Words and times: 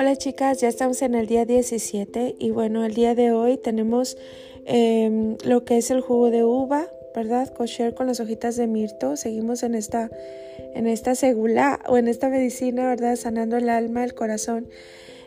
Hola 0.00 0.16
chicas, 0.16 0.58
ya 0.62 0.68
estamos 0.68 1.02
en 1.02 1.14
el 1.14 1.26
día 1.26 1.44
17 1.44 2.36
y 2.38 2.50
bueno, 2.52 2.86
el 2.86 2.94
día 2.94 3.14
de 3.14 3.32
hoy 3.32 3.58
tenemos 3.58 4.16
em, 4.64 5.36
lo 5.44 5.66
que 5.66 5.76
es 5.76 5.90
el 5.90 6.00
jugo 6.00 6.30
de 6.30 6.42
uva, 6.42 6.88
¿verdad? 7.14 7.52
Kosher 7.52 7.92
con 7.92 8.06
las 8.06 8.18
hojitas 8.18 8.56
de 8.56 8.66
mirto. 8.66 9.18
Seguimos 9.18 9.62
en 9.62 9.74
esta, 9.74 10.10
en 10.74 10.86
esta 10.86 11.14
segula 11.14 11.80
o 11.86 11.98
en 11.98 12.08
esta 12.08 12.30
medicina, 12.30 12.86
¿verdad? 12.86 13.14
Sanando 13.16 13.58
el 13.58 13.68
alma, 13.68 14.02
el 14.02 14.14
corazón. 14.14 14.68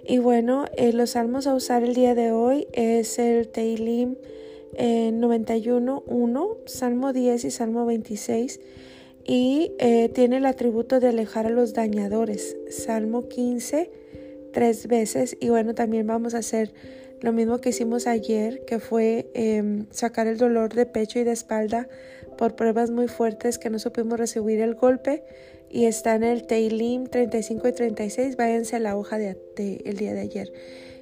Y 0.08 0.18
bueno, 0.18 0.66
eh, 0.76 0.92
los 0.92 1.12
salmos 1.12 1.46
a 1.46 1.54
usar 1.54 1.84
el 1.84 1.94
día 1.94 2.16
de 2.16 2.32
hoy 2.32 2.68
es 2.74 3.20
el 3.20 3.50
Teilim 3.50 4.16
eh, 4.74 5.12
91, 5.14 6.02
1, 6.08 6.58
Salmo 6.66 7.14
10 7.14 7.46
y 7.46 7.52
Salmo 7.52 7.86
26 7.86 8.60
y 9.24 9.74
eh, 9.78 10.10
tiene 10.10 10.38
el 10.38 10.48
atributo 10.48 11.00
de 11.00 11.10
alejar 11.10 11.46
a 11.46 11.52
los 11.52 11.76
dañadores. 11.76 12.58
Salmo 12.72 13.28
15 13.30 14.02
tres 14.54 14.88
veces 14.88 15.36
y 15.42 15.50
bueno, 15.50 15.76
también 15.76 16.08
vamos 16.08 16.34
a 16.34 16.38
hacer 16.38 16.74
lo 17.20 17.34
mismo 17.34 17.60
que 17.60 17.70
hicimos 17.70 18.08
ayer, 18.08 18.64
que 18.66 18.80
fue 18.80 19.30
em, 19.34 19.86
sacar 19.92 20.28
el 20.28 20.38
dolor 20.38 20.74
de 20.74 20.86
pecho 20.86 21.20
y 21.20 21.24
de 21.24 21.32
espalda 21.32 21.88
por 22.38 22.56
pruebas 22.56 22.92
muy 22.92 23.08
fuertes 23.08 23.58
que 23.58 23.70
no 23.70 23.80
supimos 23.80 24.20
recibir 24.20 24.62
el 24.62 24.76
golpe 24.76 25.24
y 25.70 25.86
está 25.86 26.16
en 26.16 26.24
el 26.24 26.46
Teilim 26.46 27.08
35 27.08 27.68
y 27.68 27.72
36, 27.72 28.38
váyanse 28.38 28.76
a 28.76 28.80
la 28.80 28.96
hoja 28.96 29.18
de, 29.18 29.38
el 29.86 29.98
día 29.98 30.14
de 30.14 30.20
ayer. 30.20 30.54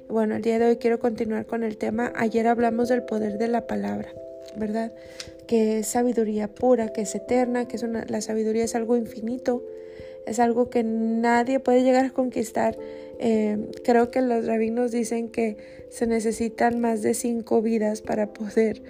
Bueno, 0.08 0.34
el 0.36 0.42
día 0.42 0.58
de 0.58 0.66
hoy 0.66 0.76
quiero 0.76 0.98
continuar 0.98 1.44
con 1.44 1.62
el 1.62 1.76
tema. 1.76 2.12
Ayer 2.16 2.46
hablamos 2.46 2.88
del 2.88 3.02
poder 3.02 3.36
de 3.36 3.48
la 3.48 3.66
palabra, 3.66 4.08
¿verdad? 4.56 4.92
Que 5.46 5.80
es 5.80 5.88
sabiduría 5.88 6.48
pura, 6.48 6.92
que 6.92 7.02
es 7.02 7.14
eterna, 7.14 7.66
que 7.66 7.76
es 7.76 7.82
una, 7.82 8.06
la 8.08 8.20
sabiduría 8.22 8.64
es 8.64 8.74
algo 8.74 8.96
infinito, 8.96 9.62
es 10.24 10.38
algo 10.38 10.70
que 10.70 10.84
nadie 10.84 11.60
puede 11.60 11.82
llegar 11.82 12.06
a 12.06 12.10
conquistar. 12.10 12.78
Eh, 13.24 13.70
creo 13.84 14.10
que 14.10 14.20
los 14.20 14.46
rabinos 14.46 14.90
dicen 14.90 15.28
que 15.28 15.56
se 15.90 16.08
necesitan 16.08 16.80
más 16.80 17.02
de 17.02 17.14
cinco 17.14 17.62
vidas 17.62 18.02
para 18.02 18.32
poder 18.32 18.82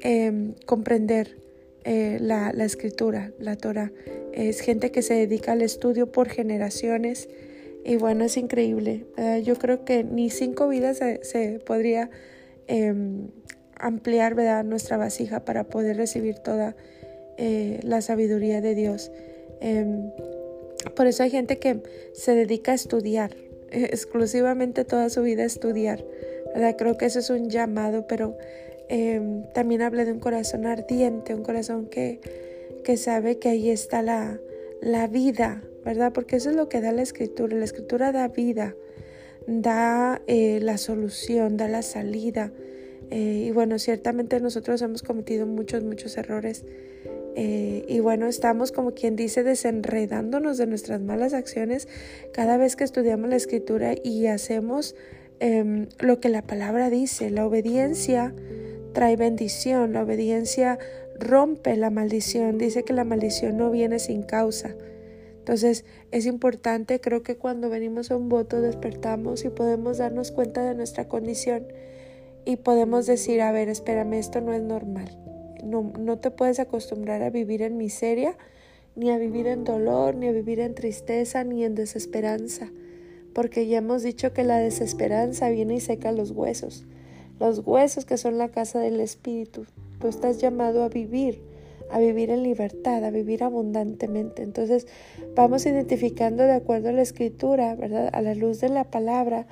em, 0.00 0.54
comprender 0.66 1.36
eh, 1.84 2.18
la, 2.20 2.50
escritura, 2.64 3.30
la 3.38 3.54
Torah. 3.54 3.92
Es 4.32 4.60
gente 4.60 4.90
que 4.90 5.02
se 5.02 5.14
dedica 5.14 5.52
al 5.52 5.62
estudio 5.62 6.10
por 6.10 6.28
generaciones 6.28 7.28
y 7.84 7.96
bueno, 7.96 8.24
es 8.24 8.36
increíble. 8.36 9.06
yo 9.44 9.54
creo 9.54 9.84
que 9.84 10.02
ni 10.02 10.30
cinco 10.30 10.66
vidas 10.66 10.98
se, 11.22 11.60
podría 11.60 12.10
em, 12.66 13.28
ampliar 13.78 14.34
¿verdad? 14.34 14.64
nuestra 14.64 14.96
vasija 14.96 15.44
para 15.44 15.64
poder 15.64 15.96
recibir 15.96 16.38
toda 16.40 16.74
eh, 17.38 17.80
la 17.82 18.00
sabiduría 18.00 18.60
de 18.60 18.74
Dios. 18.74 19.10
Em, 19.60 20.10
por 20.94 21.06
eso 21.06 21.22
hay 21.22 21.30
gente 21.30 21.58
que 21.58 21.82
se 22.14 22.34
dedica 22.34 22.72
a 22.72 22.74
estudiar, 22.74 23.36
exclusivamente 23.84 24.84
toda 24.84 25.10
su 25.10 25.22
vida 25.22 25.42
a 25.42 25.46
estudiar. 25.46 26.04
¿verdad? 26.54 26.76
Creo 26.76 26.96
que 26.96 27.06
eso 27.06 27.18
es 27.18 27.30
un 27.30 27.50
llamado, 27.50 28.06
pero 28.06 28.36
em, 28.88 29.44
también 29.52 29.82
habla 29.82 30.04
de 30.04 30.12
un 30.12 30.20
corazón 30.20 30.66
ardiente, 30.66 31.34
un 31.34 31.42
corazón 31.42 31.86
que, 31.86 32.20
que 32.84 32.96
sabe 32.96 33.38
que 33.38 33.50
ahí 33.50 33.70
está 33.70 34.02
la, 34.02 34.40
la 34.80 35.06
vida, 35.06 35.62
¿verdad? 35.84 36.12
Porque 36.12 36.36
eso 36.36 36.50
es 36.50 36.56
lo 36.56 36.68
que 36.68 36.80
da 36.80 36.92
la 36.92 37.02
escritura. 37.02 37.56
La 37.56 37.64
escritura 37.64 38.12
da 38.12 38.28
vida, 38.28 38.74
da 39.46 40.22
eh, 40.26 40.60
la 40.62 40.78
solución, 40.78 41.56
da 41.56 41.68
la 41.68 41.82
salida. 41.82 42.52
Eh, 43.10 43.44
y 43.48 43.50
bueno, 43.52 43.78
ciertamente 43.78 44.40
nosotros 44.40 44.82
hemos 44.82 45.02
cometido 45.02 45.46
muchos, 45.46 45.84
muchos 45.84 46.16
errores 46.16 46.64
eh, 47.38 47.84
y 47.86 48.00
bueno, 48.00 48.28
estamos 48.28 48.72
como 48.72 48.92
quien 48.92 49.14
dice 49.14 49.42
desenredándonos 49.42 50.56
de 50.56 50.66
nuestras 50.66 51.02
malas 51.02 51.34
acciones 51.34 51.86
cada 52.32 52.56
vez 52.56 52.76
que 52.76 52.84
estudiamos 52.84 53.28
la 53.28 53.36
escritura 53.36 53.94
y 54.02 54.26
hacemos 54.26 54.96
em, 55.38 55.86
lo 55.98 56.18
que 56.18 56.30
la 56.30 56.40
palabra 56.40 56.88
dice. 56.88 57.28
La 57.28 57.46
obediencia 57.46 58.34
trae 58.94 59.16
bendición, 59.16 59.92
la 59.92 60.04
obediencia 60.04 60.78
rompe 61.20 61.76
la 61.76 61.90
maldición, 61.90 62.56
dice 62.56 62.84
que 62.84 62.94
la 62.94 63.04
maldición 63.04 63.58
no 63.58 63.70
viene 63.70 63.98
sin 63.98 64.22
causa. 64.22 64.74
Entonces 65.40 65.84
es 66.12 66.24
importante, 66.24 67.02
creo 67.02 67.22
que 67.22 67.36
cuando 67.36 67.68
venimos 67.68 68.10
a 68.10 68.16
un 68.16 68.30
voto 68.30 68.62
despertamos 68.62 69.44
y 69.44 69.50
podemos 69.50 69.98
darnos 69.98 70.32
cuenta 70.32 70.64
de 70.64 70.74
nuestra 70.74 71.06
condición 71.06 71.66
y 72.46 72.56
podemos 72.56 73.04
decir, 73.04 73.42
a 73.42 73.52
ver, 73.52 73.68
espérame, 73.68 74.14
esto 74.14 74.40
no 74.40 74.54
es 74.54 74.62
normal. 74.62 75.25
No, 75.66 76.18
te 76.18 76.30
puedes 76.30 76.60
acostumbrar 76.60 77.22
a 77.22 77.30
vivir 77.30 77.62
en 77.62 77.76
miseria, 77.76 78.36
ni 78.94 79.10
a 79.10 79.18
vivir 79.18 79.46
en 79.46 79.64
dolor, 79.64 80.14
ni 80.14 80.28
a 80.28 80.32
vivir 80.32 80.60
en 80.60 80.74
tristeza, 80.74 81.44
ni 81.44 81.64
en 81.64 81.74
desesperanza, 81.74 82.70
porque 83.34 83.66
ya 83.66 83.78
hemos 83.78 84.02
dicho 84.02 84.32
que 84.32 84.44
la 84.44 84.58
desesperanza 84.58 85.50
viene 85.50 85.74
y 85.74 85.80
seca 85.80 86.12
los 86.12 86.30
huesos, 86.30 86.84
los 87.38 87.60
huesos 87.66 88.04
que 88.04 88.16
son 88.16 88.38
la 88.38 88.48
casa 88.48 88.78
del 88.78 89.00
Espíritu. 89.00 89.66
Tú 90.00 90.08
estás 90.08 90.38
llamado 90.38 90.82
a 90.82 90.88
vivir, 90.88 91.42
a 91.90 91.98
vivir 91.98 92.30
en 92.30 92.42
libertad, 92.42 93.04
a 93.04 93.10
vivir 93.10 93.42
abundantemente. 93.42 94.42
Entonces 94.42 94.86
vamos 95.34 95.66
identificando 95.66 96.42
de 96.42 96.52
acuerdo 96.52 96.88
a 96.88 96.92
la 96.92 97.02
escritura, 97.02 97.74
¿verdad? 97.74 98.10
A 98.12 98.22
la 98.22 98.34
luz 98.34 98.60
de 98.60 98.68
la 98.68 98.84
palabra, 98.84 99.46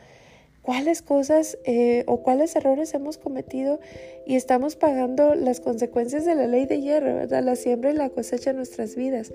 cuáles 0.65 1.03
cosas 1.03 1.59
eh, 1.65 2.05
o 2.07 2.23
cuáles 2.23 2.57
errores 2.57 2.95
hemos 2.95 3.19
cometido 3.19 3.81
y 4.27 4.35
estamos 4.35 4.77
pagando 4.77 5.35
las 5.35 5.61
consecuencias 5.61 6.25
de 6.25 6.35
la 6.35 6.47
ley 6.47 6.65
de 6.65 6.81
hierro, 6.81 7.15
¿verdad? 7.15 7.45
La 7.45 7.55
siembra 7.55 7.91
y 7.91 7.95
la 7.95 8.09
cosecha 8.09 8.51
en 8.51 8.57
nuestras 8.57 8.97
vidas. 8.97 9.33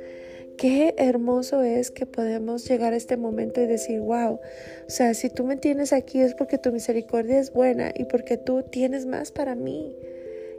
Qué 0.57 0.95
hermoso 0.97 1.61
es 1.61 1.91
que 1.91 2.07
podemos 2.07 2.67
llegar 2.67 2.93
a 2.93 2.97
este 2.97 3.15
momento 3.15 3.61
y 3.61 3.67
decir, 3.67 4.01
wow, 4.01 4.33
o 4.33 4.89
sea, 4.89 5.13
si 5.13 5.29
tú 5.29 5.43
me 5.43 5.55
tienes 5.55 5.93
aquí 5.93 6.19
es 6.19 6.33
porque 6.33 6.57
tu 6.57 6.71
misericordia 6.71 7.39
es 7.39 7.53
buena 7.53 7.91
y 7.95 8.05
porque 8.05 8.37
tú 8.37 8.63
tienes 8.63 9.05
más 9.05 9.31
para 9.31 9.53
mí 9.53 9.95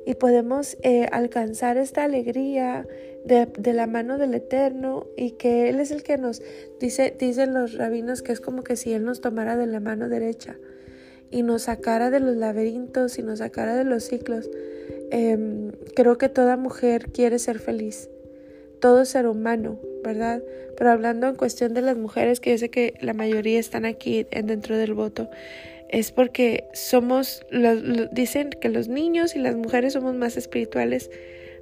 y 0.07 0.15
podemos 0.15 0.79
eh, 0.83 1.07
alcanzar 1.11 1.79
esta 1.79 2.05
alegría 2.05 2.87
de, 3.25 3.47
de, 3.47 3.73
la 3.73 3.87
mano 3.87 4.19
del 4.19 4.35
Eterno 4.35 5.07
y 5.17 5.33
que 5.33 5.69
Él 5.69 5.81
es 5.81 5.91
el 5.91 6.03
que 6.03 6.19
nos 6.19 6.43
dice, 6.79 7.15
dicen 7.19 7.55
los 7.55 7.75
rabinos 7.75 8.23
que 8.23 8.33
es 8.33 8.41
como 8.41 8.63
que 8.63 8.77
si 8.77 8.93
Él 8.93 9.05
nos 9.05 9.21
tomara 9.21 9.57
de 9.57 9.67
la 9.67 9.81
mano 9.81 10.09
derecha 10.09 10.57
y 11.31 11.43
nos 11.43 11.63
sacara 11.63 12.11
de 12.11 12.21
los 12.21 12.37
laberintos 12.37 13.19
y 13.19 13.23
nos 13.23 13.39
sacara 13.39 13.77
de 13.77 13.85
los 13.85 14.05
ciclos. 14.05 14.51
Em, 15.11 15.73
creo 15.95 16.19
que 16.19 16.29
toda 16.29 16.57
mujer 16.57 17.11
quiere 17.13 17.39
ser 17.39 17.59
feliz, 17.59 18.09
todo 18.81 19.05
ser 19.05 19.27
humano, 19.27 19.79
¿verdad? 20.05 20.43
Pero 20.77 20.91
hablando 20.91 21.29
en 21.29 21.37
cuestión 21.37 21.75
de 21.75 21.83
las 21.83 21.97
mujeres, 21.97 22.41
que 22.41 22.51
yo 22.51 22.59
sé 22.59 22.71
que 22.71 22.95
la 23.01 23.15
mayoría 23.15 23.59
están 23.59 23.85
aquí 23.85 24.27
dentro 24.31 24.77
del 24.77 24.95
voto, 24.95 25.29
es 25.89 26.13
porque 26.13 26.65
somos, 26.73 27.45
dicen 28.13 28.51
que 28.51 28.69
los 28.69 28.89
niños 28.89 29.35
y 29.35 29.41
las 29.41 29.57
mujeres 29.57 29.95
somos 29.95 30.15
más 30.15 30.37
espirituales, 30.37 31.11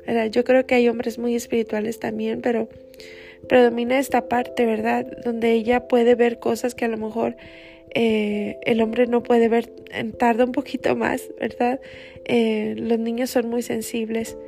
¿verdad? 0.08 0.30
Yo 0.30 0.42
creo 0.42 0.66
que 0.66 0.74
hay 0.74 0.88
hombres 0.88 1.18
muy 1.18 1.34
espirituales 1.36 2.00
también, 2.00 2.40
pero 2.40 2.70
predomina 3.46 3.98
esta 3.98 4.26
parte, 4.26 4.64
¿verdad? 4.64 5.06
Donde 5.22 5.52
ella 5.52 5.86
puede 5.86 6.14
ver 6.14 6.38
cosas 6.38 6.74
que 6.74 6.86
a 6.86 6.88
lo 6.88 6.96
mejor 6.96 7.36
eh, 7.94 8.56
el 8.64 8.80
hombre 8.80 9.06
no 9.06 9.22
puede 9.22 9.48
ver, 9.48 9.66
tarda 10.18 10.46
un 10.46 10.52
poquito 10.52 10.96
más, 10.96 11.28
¿verdad? 11.38 11.78
Eh, 12.24 12.74
los 12.78 12.98
niños 12.98 13.28
son 13.28 13.50
muy 13.50 13.60
sensibles 13.60 14.38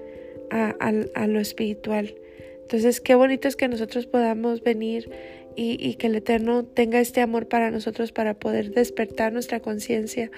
a, 0.51 0.71
a 0.71 1.27
lo 1.27 1.41
espiritual. 1.41 2.15
Entonces, 2.63 3.03
qué 3.03 3.15
bonito 3.15 3.47
es 3.47 3.55
que 3.55 3.69
nosotros 3.69 4.07
podamos 4.07 4.63
venir 4.63 5.11
y, 5.57 5.95
que 5.95 6.07
el 6.07 6.17
Eterno 6.17 6.65
tenga 6.65 7.01
este 7.01 7.21
amor 7.21 7.47
para 7.49 7.71
nosotros 7.71 8.13
para 8.13 8.35
poder 8.35 8.73
despertar 8.73 9.33
nuestra 9.33 9.61
conciencia 9.61 10.31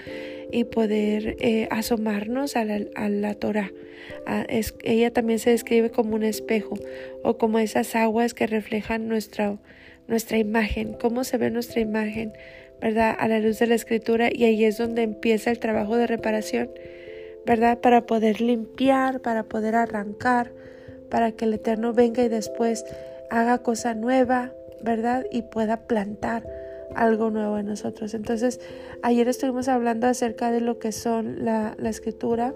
y 0.50 0.64
poder 0.64 1.36
eh, 1.40 1.68
asomarnos 1.70 2.56
a 2.56 2.64
la, 2.64 2.80
a 2.96 3.34
Torah. 3.34 3.70
ella 4.82 5.12
también 5.12 5.38
se 5.38 5.50
describe 5.50 5.90
como 5.90 6.14
un 6.14 6.24
espejo 6.24 6.74
o 7.22 7.38
como 7.38 7.58
esas 7.58 7.94
aguas 7.94 8.34
que 8.34 8.46
reflejan 8.46 9.08
nuestra, 9.08 9.58
nuestra 10.08 10.38
imagen, 10.38 10.94
cómo 10.94 11.24
se 11.24 11.38
ve 11.38 11.50
nuestra 11.50 11.80
imagen, 11.80 12.32
¿verdad? 12.80 13.14
A 13.18 13.28
la 13.28 13.38
luz 13.38 13.58
de 13.58 13.66
la 13.66 13.74
escritura 13.74 14.28
y 14.32 14.44
ahí 14.44 14.64
es 14.64 14.78
donde 14.78 15.02
empieza 15.02 15.50
el 15.50 15.58
trabajo 15.58 15.96
de 15.96 16.06
reparación, 16.06 16.70
¿verdad? 17.46 17.78
Para 17.78 18.06
poder 18.06 18.40
limpiar, 18.40 19.20
para 19.20 19.44
poder 19.44 19.76
arrancar, 19.76 20.52
para 21.10 21.32
que 21.32 21.44
el 21.44 21.54
Eterno 21.54 21.92
venga 21.92 22.24
y 22.24 22.28
después 22.28 22.84
haga 23.30 23.58
cosa 23.58 23.94
nueva, 23.94 24.52
¿verdad? 24.82 25.26
Y 25.30 25.42
pueda 25.42 25.86
plantar 25.86 26.46
algo 26.94 27.30
nuevo 27.30 27.58
en 27.58 27.66
nosotros. 27.66 28.14
Entonces, 28.14 28.60
ayer 29.02 29.28
estuvimos 29.28 29.68
hablando 29.68 30.06
acerca 30.06 30.50
de 30.50 30.60
lo 30.60 30.78
que 30.78 30.92
son 30.92 31.44
la, 31.44 31.76
escritura, 31.84 32.54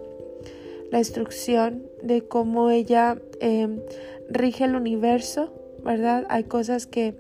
la 0.91 0.99
instrucción, 0.99 1.85
de 2.03 2.23
cómo 2.23 2.71
ella 2.71 3.19
em, 3.41 3.81
rige 4.29 4.65
el 4.65 4.77
universo, 4.77 5.53
¿verdad? 5.83 6.27
Hay 6.29 6.45
cosas 6.45 6.87
que 6.87 7.15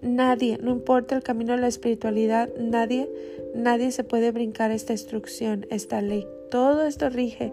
nadie, 0.00 0.58
no 0.60 0.72
importa 0.72 1.14
el 1.14 1.22
camino 1.22 1.54
de 1.54 1.60
la 1.60 1.68
espiritualidad, 1.68 2.50
nadie, 2.58 3.10
nadie 3.54 3.92
se 3.92 4.04
puede 4.04 4.32
brincar 4.32 4.70
esta 4.70 4.92
instrucción, 4.92 5.66
esta 5.70 6.02
ley. 6.02 6.26
Todo 6.50 6.84
esto 6.84 7.08
rige. 7.08 7.52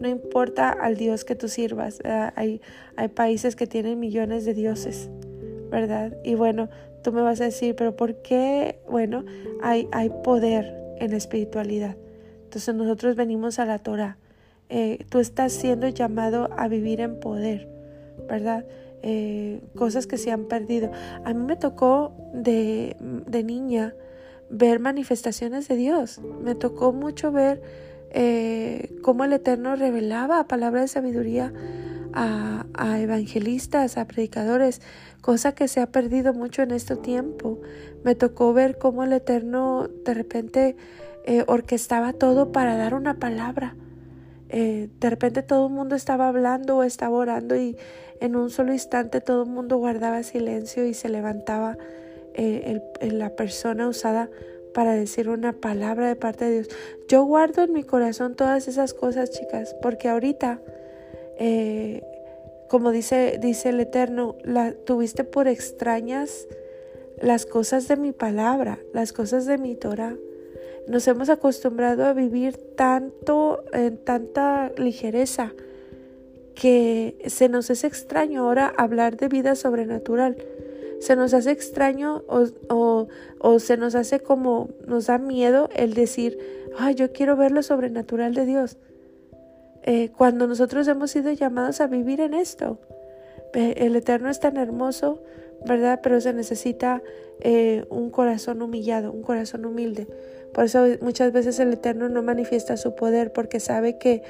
No 0.00 0.08
importa 0.08 0.70
al 0.70 0.96
Dios 0.96 1.24
que 1.24 1.36
tú 1.36 1.48
sirvas. 1.48 2.00
hay, 2.34 2.60
hay 2.96 3.08
países 3.08 3.54
que 3.54 3.66
tienen 3.66 4.00
millones 4.00 4.44
de 4.44 4.52
dioses, 4.52 5.08
¿verdad? 5.74 6.16
Y 6.22 6.36
bueno, 6.36 6.68
tú 7.02 7.10
me 7.10 7.20
vas 7.20 7.40
a 7.40 7.44
decir, 7.46 7.74
pero 7.74 7.96
¿por 7.96 8.22
qué? 8.22 8.78
Bueno, 8.88 9.24
hay, 9.60 9.88
hay 9.90 10.08
poder 10.22 10.72
en 11.00 11.10
la 11.10 11.16
espiritualidad. 11.16 11.96
Entonces 12.44 12.72
nosotros 12.76 13.16
venimos 13.16 13.58
a 13.58 13.66
la 13.66 13.80
Torah. 13.80 14.16
Eh, 14.68 15.04
tú 15.10 15.18
estás 15.18 15.52
siendo 15.52 15.88
llamado 15.88 16.48
a 16.56 16.68
vivir 16.68 17.00
en 17.00 17.18
poder, 17.18 17.68
¿verdad? 18.28 18.64
Eh, 19.02 19.62
cosas 19.74 20.06
que 20.06 20.16
se 20.16 20.30
han 20.30 20.44
perdido. 20.44 20.92
A 21.24 21.34
mí 21.34 21.44
me 21.44 21.56
tocó 21.56 22.12
de, 22.32 22.96
de 23.26 23.42
niña 23.42 23.96
ver 24.50 24.78
manifestaciones 24.78 25.66
de 25.66 25.74
Dios. 25.74 26.20
Me 26.40 26.54
tocó 26.54 26.92
mucho 26.92 27.32
ver 27.32 27.60
eh, 28.12 28.90
cómo 29.02 29.24
el 29.24 29.32
Eterno 29.32 29.74
revelaba 29.74 30.46
palabras 30.46 30.82
de 30.82 30.88
sabiduría 30.88 31.52
a, 32.14 33.00
evangelistas, 33.00 33.98
a 33.98 34.06
predicadores, 34.06 34.80
cosa 35.20 35.54
que 35.54 35.68
se 35.68 35.80
ha 35.80 35.86
perdido 35.86 36.32
mucho 36.32 36.62
en 36.62 36.70
este 36.70 36.96
tiempo. 36.96 37.60
Me 38.04 38.14
tocó 38.14 38.52
ver 38.52 38.78
cómo 38.78 39.02
el 39.02 39.12
Eterno 39.12 39.88
de 40.04 40.14
repente 40.14 40.76
eh, 41.24 41.44
orquestaba 41.46 42.12
todo 42.12 42.52
para 42.52 42.76
dar 42.76 42.94
una 42.94 43.18
palabra. 43.18 43.76
Eh, 44.48 44.88
de 45.00 45.10
repente 45.10 45.42
todo 45.42 45.66
el 45.66 45.72
mundo 45.72 45.96
estaba 45.96 46.28
hablando 46.28 46.76
o 46.76 46.82
estaba 46.84 47.16
orando 47.16 47.56
y 47.56 47.76
en 48.20 48.36
un 48.36 48.50
solo 48.50 48.72
instante 48.72 49.20
todo 49.20 49.42
el 49.42 49.50
mundo 49.50 49.78
guardaba 49.78 50.22
silencio 50.22 50.86
y 50.86 50.94
se 50.94 51.08
levantaba 51.08 51.76
eh, 52.34 52.80
la 53.00 53.30
persona 53.30 53.88
usada 53.88 54.30
para 54.72 54.92
decir 54.92 55.28
una 55.28 55.52
palabra 55.52 56.08
de 56.08 56.16
parte 56.16 56.44
de 56.44 56.50
Dios. 56.52 56.68
Yo 57.08 57.24
guardo 57.24 57.62
en 57.62 57.72
mi 57.72 57.84
corazón 57.84 58.34
todas 58.34 58.68
esas 58.68 58.92
cosas, 58.92 59.30
chicas, 59.30 59.74
porque 59.80 60.08
ahorita, 60.08 60.60
eh, 61.38 62.02
como 62.68 62.90
dice, 62.90 63.38
dice 63.40 63.70
el 63.70 63.80
Eterno, 63.80 64.36
la, 64.42 64.72
tuviste 64.72 65.24
por 65.24 65.48
extrañas 65.48 66.46
las 67.20 67.46
cosas 67.46 67.88
de 67.88 67.96
mi 67.96 68.12
palabra, 68.12 68.78
las 68.92 69.12
cosas 69.12 69.46
de 69.46 69.58
mi 69.58 69.74
Torah. 69.74 70.16
Nos 70.88 71.06
hemos 71.08 71.28
acostumbrado 71.28 72.04
a 72.04 72.12
vivir 72.12 72.56
tanto, 72.76 73.64
en 73.72 73.96
tanta 73.98 74.72
ligereza, 74.76 75.52
que 76.54 77.16
se 77.26 77.48
nos 77.48 77.70
es 77.70 77.84
extraño 77.84 78.42
ahora 78.42 78.72
hablar 78.76 79.16
de 79.16 79.28
vida 79.28 79.54
sobrenatural 79.56 80.36
se 81.04 81.16
nos 81.16 81.34
hace 81.34 81.50
extraño 81.50 82.22
o, 82.28 83.08
o, 83.38 83.58
se 83.58 83.76
nos 83.76 83.94
hace 83.94 84.20
como 84.20 84.70
nos 84.86 85.06
da 85.06 85.18
miedo 85.18 85.68
el 85.76 85.92
decir, 85.92 86.38
ay, 86.78 86.94
yo 86.94 87.12
quiero 87.12 87.36
ver 87.36 87.52
lo 87.52 87.62
sobrenatural 87.62 88.34
de 88.34 88.46
Dios. 88.46 88.78
Eh, 89.84 90.10
cuando 90.16 90.46
nosotros 90.46 90.88
hemos 90.88 91.10
sido 91.10 91.30
llamados 91.32 91.80
a 91.80 91.86
vivir 91.86 92.20
en 92.20 92.34
esto. 92.34 92.78
El 93.52 93.94
Eterno 93.94 94.30
es 94.30 94.40
tan 94.40 94.56
hermoso, 94.56 95.22
¿verdad? 95.64 96.00
Pero 96.02 96.20
se 96.20 96.32
necesita 96.32 97.02
eh, 97.40 97.84
un 97.88 98.10
corazón 98.10 98.62
humillado, 98.62 99.12
un 99.12 99.22
corazón 99.22 99.64
humilde. 99.64 100.08
Por 100.52 100.64
eso 100.64 100.84
muchas 101.00 101.32
veces 101.32 101.60
el 101.60 101.72
Eterno 101.72 102.08
no 102.08 102.22
manifiesta 102.22 102.76
su 102.76 102.96
poder 102.96 103.32
porque 103.32 103.60
sabe 103.60 103.98
que 103.98 104.22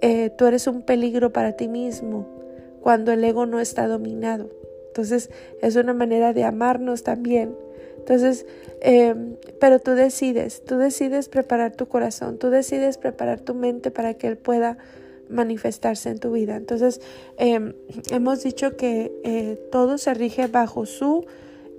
eh, 0.00 0.30
tú 0.36 0.46
eres 0.46 0.66
un 0.66 0.82
peligro 0.82 1.32
para 1.32 1.52
ti 1.52 1.68
mismo 1.68 2.26
cuando 2.80 3.12
el 3.12 3.24
ego 3.24 3.46
no 3.46 3.60
está 3.60 3.86
dominado. 3.86 4.50
Entonces 4.88 5.30
es 5.62 5.76
una 5.76 5.94
manera 5.94 6.32
de 6.32 6.44
amarnos 6.44 7.02
también. 7.02 7.54
Entonces, 8.08 8.46
em, 8.80 9.36
pero 9.60 9.80
tú 9.80 9.90
decides, 9.90 10.64
tú 10.64 10.78
decides 10.78 11.28
preparar 11.28 11.76
tu 11.76 11.88
corazón, 11.88 12.38
tú 12.38 12.48
decides 12.48 12.96
preparar 12.96 13.40
tu 13.40 13.54
mente 13.54 13.90
para 13.90 14.14
que 14.14 14.28
Él 14.28 14.38
pueda 14.38 14.78
manifestarse 15.28 16.08
en 16.08 16.18
tu 16.18 16.32
vida. 16.32 16.56
Entonces, 16.56 17.02
em, 17.36 17.74
hemos 18.10 18.42
dicho 18.42 18.78
que 18.78 19.12
eh, 19.24 19.60
todo 19.70 19.98
se 19.98 20.14
rige 20.14 20.46
bajo 20.46 20.86
su 20.86 21.26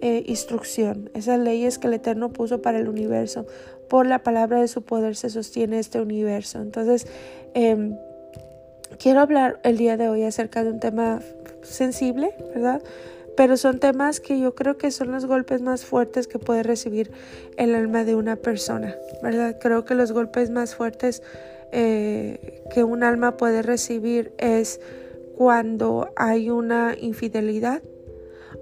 eh, 0.01 0.23
instrucción, 0.27 1.09
esas 1.15 1.39
leyes 1.39 1.79
que 1.79 1.87
el 1.87 1.95
Eterno 1.95 2.29
puso 2.31 2.61
para 2.61 2.77
el 2.77 2.87
universo. 2.87 3.47
Por 3.87 4.05
la 4.05 4.21
palabra 4.21 4.61
de 4.61 4.67
su 4.67 4.83
poder 4.83 5.15
se 5.15 5.31
sostiene 5.31 5.79
este 5.79 5.99
universo. 5.99 6.61
Entonces, 6.61 7.07
em, 7.55 7.97
quiero 8.99 9.21
hablar 9.21 9.59
el 9.63 9.77
día 9.77 9.97
de 9.97 10.09
hoy 10.09 10.21
acerca 10.25 10.63
de 10.63 10.69
un 10.69 10.79
tema 10.79 11.21
sensible, 11.63 12.35
¿verdad? 12.53 12.83
Pero 13.39 13.56
son 13.56 13.80
temas 13.80 14.19
que 14.19 14.38
yo 14.38 14.53
creo 14.53 14.77
que 14.77 14.91
son 14.91 15.13
los 15.13 15.25
golpes 15.25 15.62
más 15.62 15.86
fuertes 15.86 16.27
que 16.27 16.39
puede 16.39 16.62
recibir 16.62 17.09
el 17.56 17.74
alma 17.74 18.03
de 18.03 18.13
una 18.13 18.36
persona, 18.36 18.97
¿verdad? 19.24 19.56
Creo 19.62 19.86
que 19.86 19.95
los 19.95 20.12
golpes 20.12 20.50
más 20.50 20.75
fuertes 20.75 21.24
eh, 21.71 22.62
que 22.69 22.83
un 22.83 23.01
alma 23.01 23.38
puede 23.38 23.62
recibir 23.62 24.33
es 24.39 24.81
cuando 25.38 26.12
hay 26.17 26.50
una 26.50 26.98
infidelidad 27.00 27.81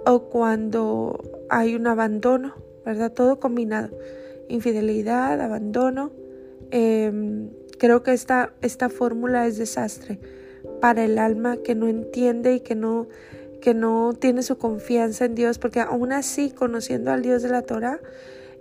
o 0.05 0.29
cuando 0.29 1.23
hay 1.49 1.73
un 1.73 1.87
abandono, 1.87 2.53
¿verdad? 2.85 3.11
Todo 3.11 3.39
combinado. 3.39 3.89
Infidelidad, 4.47 5.41
abandono. 5.41 6.11
Em, 6.69 7.49
creo 7.79 8.03
que 8.03 8.13
esta, 8.13 8.53
esta 8.61 8.89
fórmula 8.89 9.47
es 9.47 9.57
desastre 9.57 10.19
para 10.79 11.03
el 11.03 11.17
alma 11.17 11.57
que 11.57 11.73
no 11.73 11.87
entiende 11.87 12.53
y 12.53 12.59
que 12.59 12.75
no, 12.75 13.07
que 13.61 13.73
no 13.73 14.13
tiene 14.13 14.43
su 14.43 14.57
confianza 14.57 15.25
en 15.25 15.35
Dios, 15.35 15.59
porque 15.59 15.79
aún 15.79 16.11
así, 16.11 16.51
conociendo 16.51 17.11
al 17.11 17.21
Dios 17.21 17.41
de 17.41 17.49
la 17.49 17.61
Torah, 17.61 17.99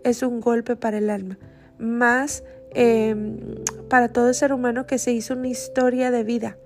es 0.04 0.22
un 0.22 0.40
golpe 0.40 0.76
para 0.76 0.98
el 0.98 1.10
alma. 1.10 1.38
Más 1.78 2.44
em, 2.70 3.38
para 3.88 4.08
todo 4.08 4.32
ser 4.34 4.52
humano 4.52 4.86
que 4.86 4.98
se 4.98 5.12
hizo 5.12 5.34
una 5.34 5.48
historia 5.48 6.10
de 6.10 6.24
vida. 6.24 6.58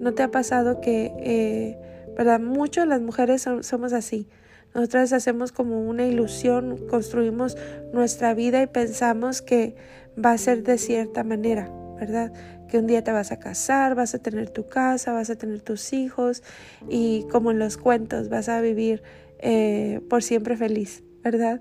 ¿No 0.00 0.14
te 0.14 0.22
ha 0.22 0.30
pasado 0.30 0.80
que, 0.80 1.12
eh, 1.18 1.78
verdad, 2.16 2.40
muchas 2.40 2.84
de 2.84 2.90
las 2.90 3.00
mujeres 3.00 3.48
somos 3.60 3.92
así? 3.92 4.28
Nosotras 4.74 5.12
hacemos 5.12 5.52
como 5.52 5.80
una 5.88 6.04
ilusión, 6.04 6.88
construimos 6.88 7.56
nuestra 7.92 8.34
vida 8.34 8.60
y 8.60 8.66
pensamos 8.66 9.40
que 9.40 9.76
va 10.22 10.32
a 10.32 10.38
ser 10.38 10.64
de 10.64 10.78
cierta 10.78 11.22
manera, 11.22 11.70
¿verdad? 11.98 12.32
Que 12.68 12.78
un 12.78 12.86
día 12.86 13.04
te 13.04 13.12
vas 13.12 13.32
a 13.32 13.38
casar, 13.38 13.94
vas 13.94 14.14
a 14.14 14.18
tener 14.18 14.50
tu 14.50 14.66
casa, 14.66 15.12
vas 15.12 15.30
a 15.30 15.36
tener 15.36 15.60
tus 15.60 15.92
hijos 15.92 16.42
y 16.88 17.26
como 17.30 17.50
en 17.50 17.58
los 17.58 17.76
cuentos 17.76 18.28
vas 18.28 18.48
a 18.48 18.60
vivir 18.60 19.02
eh, 19.38 20.00
por 20.08 20.22
siempre 20.22 20.56
feliz, 20.56 21.02
¿verdad? 21.22 21.60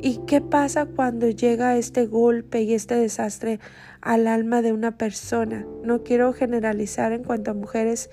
¿Y 0.00 0.20
qué 0.26 0.40
pasa 0.40 0.86
cuando 0.86 1.28
llega 1.28 1.76
este 1.76 2.06
golpe 2.06 2.62
y 2.62 2.74
este 2.74 2.94
desastre 2.94 3.60
al 4.00 4.26
alma 4.26 4.62
de 4.62 4.72
una 4.72 4.96
persona? 4.96 5.66
No 5.82 6.02
quiero 6.02 6.32
generalizar 6.32 7.12
en 7.12 7.24
cuanto 7.24 7.50
a 7.50 7.54
mujeres 7.54 8.10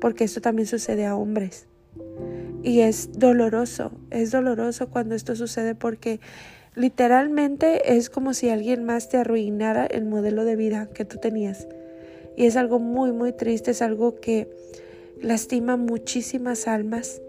porque 0.00 0.24
esto 0.24 0.40
también 0.40 0.66
sucede 0.66 1.06
a 1.06 1.16
hombres. 1.16 1.66
Y 2.62 2.80
es 2.80 3.10
doloroso, 3.12 3.92
es 4.10 4.32
doloroso 4.32 4.90
cuando 4.90 5.14
esto 5.14 5.36
sucede 5.36 5.74
porque 5.74 6.20
literalmente 6.74 7.96
es 7.96 8.10
como 8.10 8.34
si 8.34 8.50
alguien 8.50 8.84
más 8.84 9.08
te 9.08 9.18
arruinara 9.18 9.86
el 9.86 10.04
modelo 10.04 10.44
de 10.44 10.56
vida 10.56 10.88
que 10.92 11.04
tú 11.04 11.18
tenías. 11.18 11.66
Y 12.36 12.46
es 12.46 12.56
algo 12.56 12.78
muy, 12.78 13.12
muy 13.12 13.32
triste, 13.32 13.70
es 13.70 13.82
algo 13.82 14.16
que 14.16 14.48
lastima 15.22 15.76
muchísimas 15.76 16.68
almas, 16.68 17.22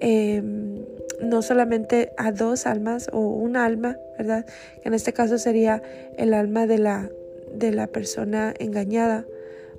em, 0.00 0.84
no 1.20 1.42
solamente 1.42 2.12
a 2.16 2.30
dos 2.30 2.66
almas 2.66 3.08
o 3.12 3.18
un 3.18 3.56
alma, 3.56 3.98
¿verdad? 4.16 4.46
Que 4.82 4.88
en 4.88 4.94
este 4.94 5.12
caso 5.12 5.38
sería 5.38 5.82
el 6.16 6.32
alma 6.32 6.66
de 6.66 6.78
la, 6.78 7.10
de 7.52 7.72
la 7.72 7.88
persona 7.88 8.54
engañada 8.58 9.26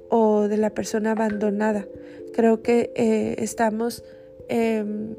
o 0.10 0.50
de 0.50 0.58
la 0.58 0.72
persona 0.72 1.12
abandonada. 1.12 1.88
Creo 2.34 2.62
que 2.62 2.92
eh, 2.96 3.36
estamos 3.40 4.04
em, 4.50 5.16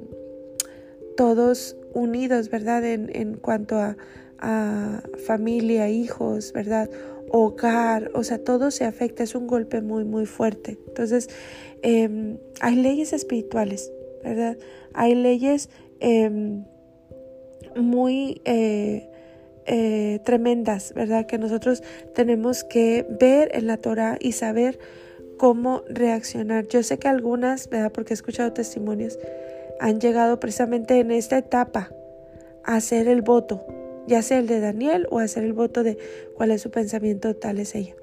todos 1.16 1.76
unidos, 1.94 2.50
¿verdad? 2.50 2.84
En, 2.84 3.10
en 3.14 3.36
cuanto 3.36 3.76
a, 3.76 3.96
a 4.38 5.02
familia, 5.26 5.88
hijos, 5.88 6.52
¿verdad? 6.52 6.90
Hogar, 7.30 8.10
o 8.14 8.24
sea, 8.24 8.38
todo 8.38 8.70
se 8.70 8.84
afecta, 8.84 9.22
es 9.22 9.34
un 9.34 9.46
golpe 9.46 9.80
muy, 9.80 10.04
muy 10.04 10.26
fuerte. 10.26 10.78
Entonces, 10.88 11.28
em, 11.82 12.38
hay 12.60 12.76
leyes 12.76 13.12
espirituales, 13.12 13.92
¿verdad? 14.22 14.56
Hay 14.92 15.14
leyes 15.14 15.70
em, 16.00 16.64
muy 17.76 18.40
eh, 18.44 19.08
eh, 19.66 20.20
tremendas, 20.24 20.92
¿verdad? 20.94 21.26
Que 21.26 21.38
nosotros 21.38 21.82
tenemos 22.14 22.64
que 22.64 23.06
ver 23.08 23.50
en 23.54 23.66
la 23.66 23.76
Torah 23.76 24.16
y 24.20 24.32
saber 24.32 24.78
cómo 25.38 25.82
reaccionar. 25.88 26.66
Yo 26.66 26.82
sé 26.82 26.98
que 26.98 27.08
algunas, 27.08 27.68
¿verdad? 27.68 27.92
Porque 27.92 28.12
he 28.12 28.16
escuchado 28.16 28.52
testimonios, 28.52 29.18
han 29.78 30.00
llegado 30.00 30.40
precisamente 30.40 30.98
en 30.98 31.10
esta 31.10 31.38
etapa 31.38 31.90
a 32.64 32.76
hacer 32.76 33.08
el 33.08 33.22
voto, 33.22 33.64
ya 34.10 34.22
sea 34.22 34.40
el 34.40 34.48
de 34.48 34.58
Daniel 34.58 35.06
o 35.10 35.20
hacer 35.20 35.44
el 35.44 35.52
voto 35.52 35.84
de 35.84 35.96
cuál 36.34 36.50
es 36.50 36.62
su 36.62 36.72
pensamiento, 36.72 37.36
tal 37.36 37.60
es 37.60 37.76
ella. 37.76 37.94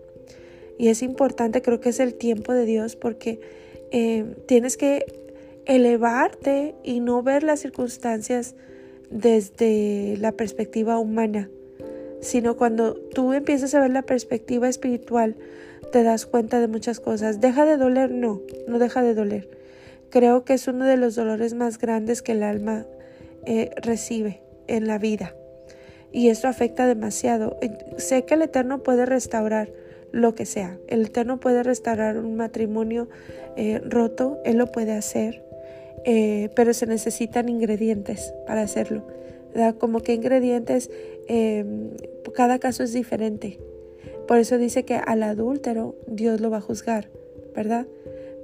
Y 0.78 0.88
es 0.88 1.02
importante, 1.02 1.62
creo 1.62 1.82
que 1.82 1.90
es 1.90 2.00
el 2.00 2.14
tiempo 2.14 2.54
de 2.54 2.64
Dios 2.64 2.96
porque 2.96 3.42
eh, 3.92 4.24
tienes 4.46 4.78
que 4.78 5.06
elevarte 5.66 6.76
y 6.82 7.02
no 7.02 7.24
ver 7.24 7.44
las 7.44 7.60
circunstancias 7.60 8.56
desde 9.10 10.16
la 10.18 10.32
perspectiva 10.32 10.98
humana, 10.98 11.50
sino 12.22 12.56
cuando 12.56 12.94
tú 12.96 13.34
empiezas 13.34 13.76
a 13.76 13.82
ver 13.82 13.92
la 13.92 14.04
perspectiva 14.04 14.70
espiritual, 14.70 15.36
te 15.92 16.04
das 16.04 16.26
cuenta 16.26 16.62
de 16.62 16.70
muchas 16.70 17.02
cosas. 17.02 17.42
¿Deja 17.42 17.66
de 17.66 17.76
doler? 17.76 18.12
No, 18.12 18.42
no 18.66 18.80
deja 18.80 19.02
de 19.02 19.14
doler. 19.14 19.50
creo 20.10 20.46
que 20.46 20.54
es 20.54 20.70
uno 20.70 20.86
de 20.86 20.96
los 20.96 21.16
dolores 21.16 21.54
más 21.54 21.78
grandes 21.78 22.22
que 22.22 22.32
el 22.32 22.44
alma 22.44 22.86
eh, 23.46 23.72
recibe 23.82 24.40
en 24.68 24.88
la 24.88 25.00
vida. 25.00 25.37
Y 26.12 26.30
esto 26.30 26.48
afecta 26.48 26.88
demasiado. 26.88 27.58
Sé 27.98 28.24
que 28.24 28.36
el 28.36 28.42
Eterno 28.42 28.84
puede 28.84 29.06
restaurar 29.06 29.72
lo 30.12 30.36
que 30.36 30.46
sea. 30.46 30.78
El 30.88 31.06
Eterno 31.06 31.40
puede 31.40 31.64
restaurar 31.64 32.18
un 32.18 32.36
matrimonio 32.36 33.08
eh, 33.56 33.82
roto, 33.84 34.40
Él 34.46 34.58
lo 34.58 34.68
puede 34.72 34.94
hacer, 34.94 35.44
eh, 36.06 36.50
pero 36.56 36.74
se 36.74 36.86
necesitan 36.86 37.50
ingredientes 37.50 38.34
para 38.46 38.62
hacerlo. 38.62 39.06
Como 39.80 40.02
que 40.02 40.14
ingredientes, 40.14 40.92
em, 41.28 41.90
cada 42.36 42.60
caso 42.60 42.84
es 42.84 42.94
diferente. 42.94 43.60
Por 44.28 44.38
eso 44.38 44.58
dice 44.58 44.84
que 44.84 44.96
al 44.96 45.24
adúltero 45.24 45.96
Dios 46.06 46.42
lo 46.42 46.52
va 46.52 46.58
a 46.58 46.62
juzgar, 46.62 47.10
¿verdad? 47.56 47.88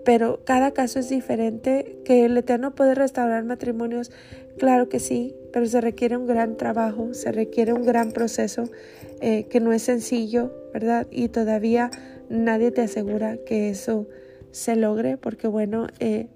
Pero 0.04 0.42
cada 0.44 0.72
caso 0.72 1.00
es 1.00 1.10
diferente, 1.10 2.00
que 2.04 2.26
el 2.26 2.38
Eterno 2.38 2.74
puede 2.74 2.96
restaurar 2.96 3.44
matrimonios, 3.44 4.12
claro 4.58 4.90
que 4.90 5.00
sí, 5.00 5.36
pero 5.52 5.66
se 5.66 5.82
requiere 5.82 6.18
un 6.18 6.26
gran 6.26 6.58
trabajo, 6.58 7.14
se 7.14 7.32
requiere 7.32 7.74
un 7.74 7.86
gran 7.86 8.12
proceso 8.12 8.64
eh, 9.22 9.46
que 9.50 9.60
no 9.60 9.74
es 9.74 9.84
sencillo, 9.84 10.52
¿verdad? 10.74 11.08
Y 11.12 11.30
todavía 11.30 11.92
nadie 12.30 12.72
te 12.72 12.82
asegura 12.82 13.38
que 13.46 13.70
eso 13.70 14.08
se 14.52 14.76
logre, 14.76 15.18
porque 15.18 15.48
bueno, 15.48 15.88
eh, 16.00 16.28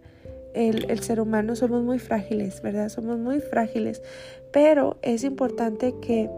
el, 0.54 1.00
ser 1.00 1.22
humano 1.22 1.56
somos 1.56 1.84
muy 1.84 2.00
frágiles, 2.00 2.62
¿verdad? 2.62 2.90
Somos 2.90 3.20
muy 3.20 3.40
frágiles, 3.40 4.02
pero 4.52 4.98
es 5.02 5.24
importante 5.24 5.94
que 6.02 6.30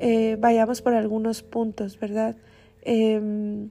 eh, 0.00 0.36
vayamos 0.38 0.82
por 0.82 0.94
algunos 0.94 1.42
puntos, 1.42 1.98
¿verdad? 1.98 2.36
Em, 2.82 3.70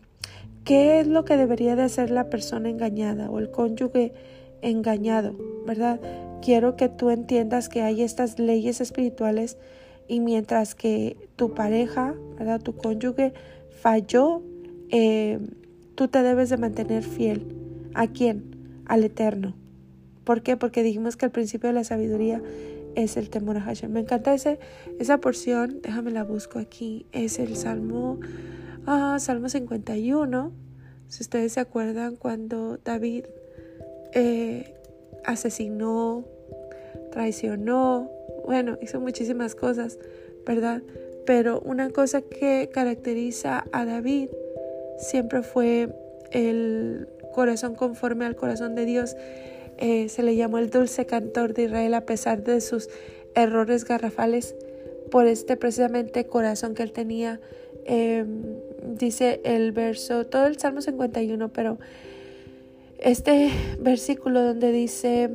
¿Qué 0.63 0.99
es 0.99 1.07
lo 1.07 1.23
que 1.23 1.37
debería 1.37 1.75
de 1.75 1.83
hacer 1.83 2.11
la 2.11 2.29
persona 2.29 2.69
engañada 2.69 3.29
o 3.29 3.39
el 3.39 3.51
cónyuge 3.51 4.11
engañado, 4.61 5.35
¿verdad? 5.65 5.99
Quiero 6.41 6.75
que 6.75 6.89
tú 6.89 7.09
entiendas 7.09 7.69
que 7.69 7.81
hay 7.81 8.01
estas 8.01 8.39
leyes 8.39 8.81
espirituales 8.81 9.57
y 10.07 10.19
mientras 10.19 10.75
que 10.75 11.29
tu 11.35 11.53
pareja, 11.53 12.15
¿verdad? 12.37 12.61
Tu 12.61 12.75
cónyuge 12.75 13.33
falló, 13.81 14.41
eh, 14.89 15.39
tú 15.95 16.07
te 16.07 16.23
debes 16.23 16.49
de 16.49 16.57
mantener 16.57 17.03
fiel. 17.03 17.55
¿A 17.93 18.07
quién? 18.07 18.55
Al 18.85 19.03
Eterno. 19.03 19.55
¿Por 20.23 20.41
qué? 20.41 20.57
Porque 20.57 20.83
dijimos 20.83 21.17
que 21.17 21.25
el 21.25 21.31
principio 21.31 21.67
de 21.67 21.73
la 21.73 21.83
sabiduría 21.83 22.41
es 22.95 23.15
el 23.15 23.29
temor 23.29 23.57
a 23.57 23.61
Hashem. 23.61 23.91
Me 23.91 23.99
encanta 23.99 24.33
ese, 24.33 24.59
esa 24.99 25.19
porción, 25.19 25.79
déjame 25.83 26.11
la 26.11 26.23
busco 26.23 26.59
aquí, 26.59 27.05
es 27.11 27.39
el 27.39 27.55
Salmo, 27.55 28.19
ah, 28.85 29.17
Salmo 29.19 29.49
51. 29.49 30.51
Si 31.07 31.23
ustedes 31.23 31.53
se 31.53 31.59
acuerdan 31.59 32.15
cuando 32.15 32.77
David 32.83 33.25
eh, 34.19 34.73
asesinó, 35.25 36.25
traicionó, 37.11 38.09
bueno, 38.45 38.79
hizo 38.81 38.99
muchísimas 38.99 39.53
cosas, 39.53 39.99
¿verdad? 40.43 40.81
Pero 41.27 41.59
una 41.59 41.91
cosa 41.91 42.23
que 42.23 42.67
caracteriza 42.73 43.65
a 43.71 43.85
David 43.85 44.29
siempre 44.97 45.43
fue 45.43 45.89
el 46.31 47.07
corazón 47.31 47.75
conforme 47.75 48.25
al 48.25 48.35
corazón 48.35 48.73
de 48.73 48.85
Dios. 48.85 49.15
Eh, 49.77 50.09
se 50.09 50.23
le 50.23 50.35
llamó 50.35 50.57
el 50.57 50.71
dulce 50.71 51.05
cantor 51.05 51.53
de 51.53 51.65
Israel 51.65 51.93
a 51.93 52.07
pesar 52.07 52.43
de 52.43 52.59
sus 52.59 52.89
errores 53.35 53.85
garrafales 53.85 54.55
por 55.11 55.27
este 55.27 55.57
precisamente 55.57 56.25
corazón 56.25 56.73
que 56.73 56.81
él 56.81 56.91
tenía. 56.91 57.39
Em, 57.85 58.41
dice 58.97 59.41
el 59.43 59.73
verso, 59.73 60.25
todo 60.25 60.47
el 60.47 60.57
Salmo 60.57 60.81
51, 60.81 61.53
pero 61.53 61.77
este 62.99 63.51
versículo 63.79 64.43
donde 64.43 64.71
dice 64.71 65.29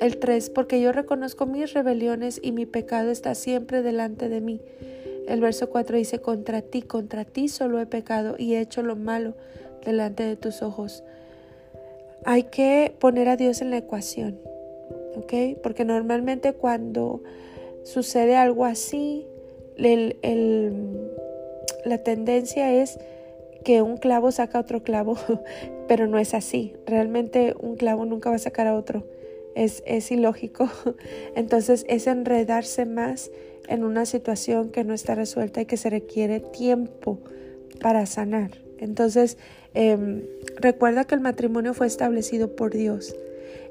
el 0.00 0.18
3, 0.18 0.50
porque 0.50 0.80
yo 0.80 0.92
reconozco 0.92 1.46
mis 1.46 1.74
rebeliones 1.74 2.40
y 2.42 2.52
mi 2.52 2.66
pecado 2.66 3.10
está 3.10 3.34
siempre 3.34 3.82
delante 3.82 4.28
de 4.28 4.40
mí. 4.40 4.60
El 5.28 5.40
verso 5.40 5.70
4 5.70 5.96
dice, 5.96 6.20
contra 6.20 6.62
ti, 6.62 6.82
contra 6.82 7.24
ti 7.24 7.48
solo 7.48 7.80
he 7.80 7.86
pecado 7.86 8.36
y 8.38 8.54
he 8.54 8.60
hecho 8.60 8.82
lo 8.82 8.96
malo 8.96 9.34
delante 9.84 10.22
de 10.22 10.36
tus 10.36 10.62
ojos. 10.62 11.02
Hay 12.24 12.44
que 12.44 12.94
poner 12.98 13.28
a 13.28 13.36
Dios 13.36 13.62
en 13.62 13.70
la 13.70 13.78
ecuación, 13.78 14.38
¿ok? 15.16 15.58
Porque 15.62 15.84
normalmente 15.84 16.52
cuando 16.52 17.22
sucede 17.84 18.36
algo 18.36 18.64
así, 18.64 19.26
la 19.76 21.98
tendencia 21.98 22.74
es 22.74 22.98
que 23.64 23.82
un 23.82 23.96
clavo 23.96 24.32
saca 24.32 24.58
otro 24.58 24.82
clavo, 24.82 25.16
pero 25.88 26.06
no 26.06 26.18
es 26.18 26.34
así. 26.34 26.74
Realmente 26.86 27.54
un 27.58 27.76
clavo 27.76 28.04
nunca 28.04 28.30
va 28.30 28.36
a 28.36 28.40
sacar 28.40 28.66
a 28.66 28.74
otro. 28.74 29.06
Es, 29.54 29.82
es 29.86 30.10
ilógico. 30.10 30.68
Entonces 31.34 31.84
es 31.88 32.06
enredarse 32.06 32.86
más 32.86 33.30
en 33.68 33.84
una 33.84 34.04
situación 34.04 34.70
que 34.70 34.84
no 34.84 34.94
está 34.94 35.14
resuelta 35.14 35.60
y 35.60 35.66
que 35.66 35.76
se 35.76 35.90
requiere 35.90 36.40
tiempo 36.40 37.20
para 37.80 38.04
sanar. 38.06 38.50
Entonces, 38.78 39.38
em, 39.74 40.22
recuerda 40.56 41.04
que 41.04 41.14
el 41.14 41.20
matrimonio 41.20 41.74
fue 41.74 41.86
establecido 41.86 42.56
por 42.56 42.72
Dios. 42.72 43.14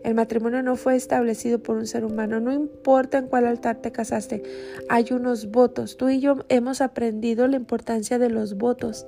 El 0.03 0.13
matrimonio 0.13 0.63
no 0.63 0.75
fue 0.77 0.95
establecido 0.95 1.59
por 1.59 1.75
un 1.75 1.85
ser 1.85 2.05
humano. 2.05 2.39
No 2.39 2.53
importa 2.53 3.17
en 3.17 3.27
cuál 3.27 3.47
altar 3.47 3.81
te 3.81 3.91
casaste, 3.91 4.43
hay 4.87 5.07
unos 5.11 5.51
votos. 5.51 5.97
Tú 5.97 6.09
y 6.09 6.19
yo 6.19 6.37
hemos 6.47 6.79
aprendido 6.79 7.47
la 7.47 7.57
importancia 7.57 8.17
de 8.17 8.29
los 8.29 8.57
votos. 8.57 9.05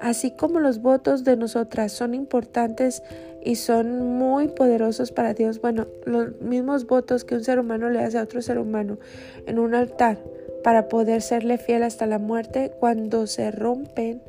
Así 0.00 0.30
como 0.30 0.60
los 0.60 0.82
votos 0.82 1.24
de 1.24 1.36
nosotras 1.36 1.92
son 1.92 2.14
importantes 2.14 3.02
y 3.42 3.56
son 3.56 4.18
muy 4.18 4.48
poderosos 4.48 5.12
para 5.12 5.32
Dios, 5.32 5.60
bueno, 5.60 5.86
los 6.04 6.40
mismos 6.40 6.86
votos 6.86 7.24
que 7.24 7.36
un 7.36 7.44
ser 7.44 7.58
humano 7.58 7.88
le 7.90 8.00
hace 8.00 8.18
a 8.18 8.22
otro 8.22 8.42
ser 8.42 8.58
humano 8.58 8.98
en 9.46 9.58
un 9.58 9.74
altar 9.74 10.18
para 10.64 10.88
poder 10.88 11.22
serle 11.22 11.58
fiel 11.58 11.84
hasta 11.84 12.06
la 12.06 12.18
muerte, 12.18 12.72
cuando 12.80 13.28
se 13.28 13.52
rompen, 13.52 14.20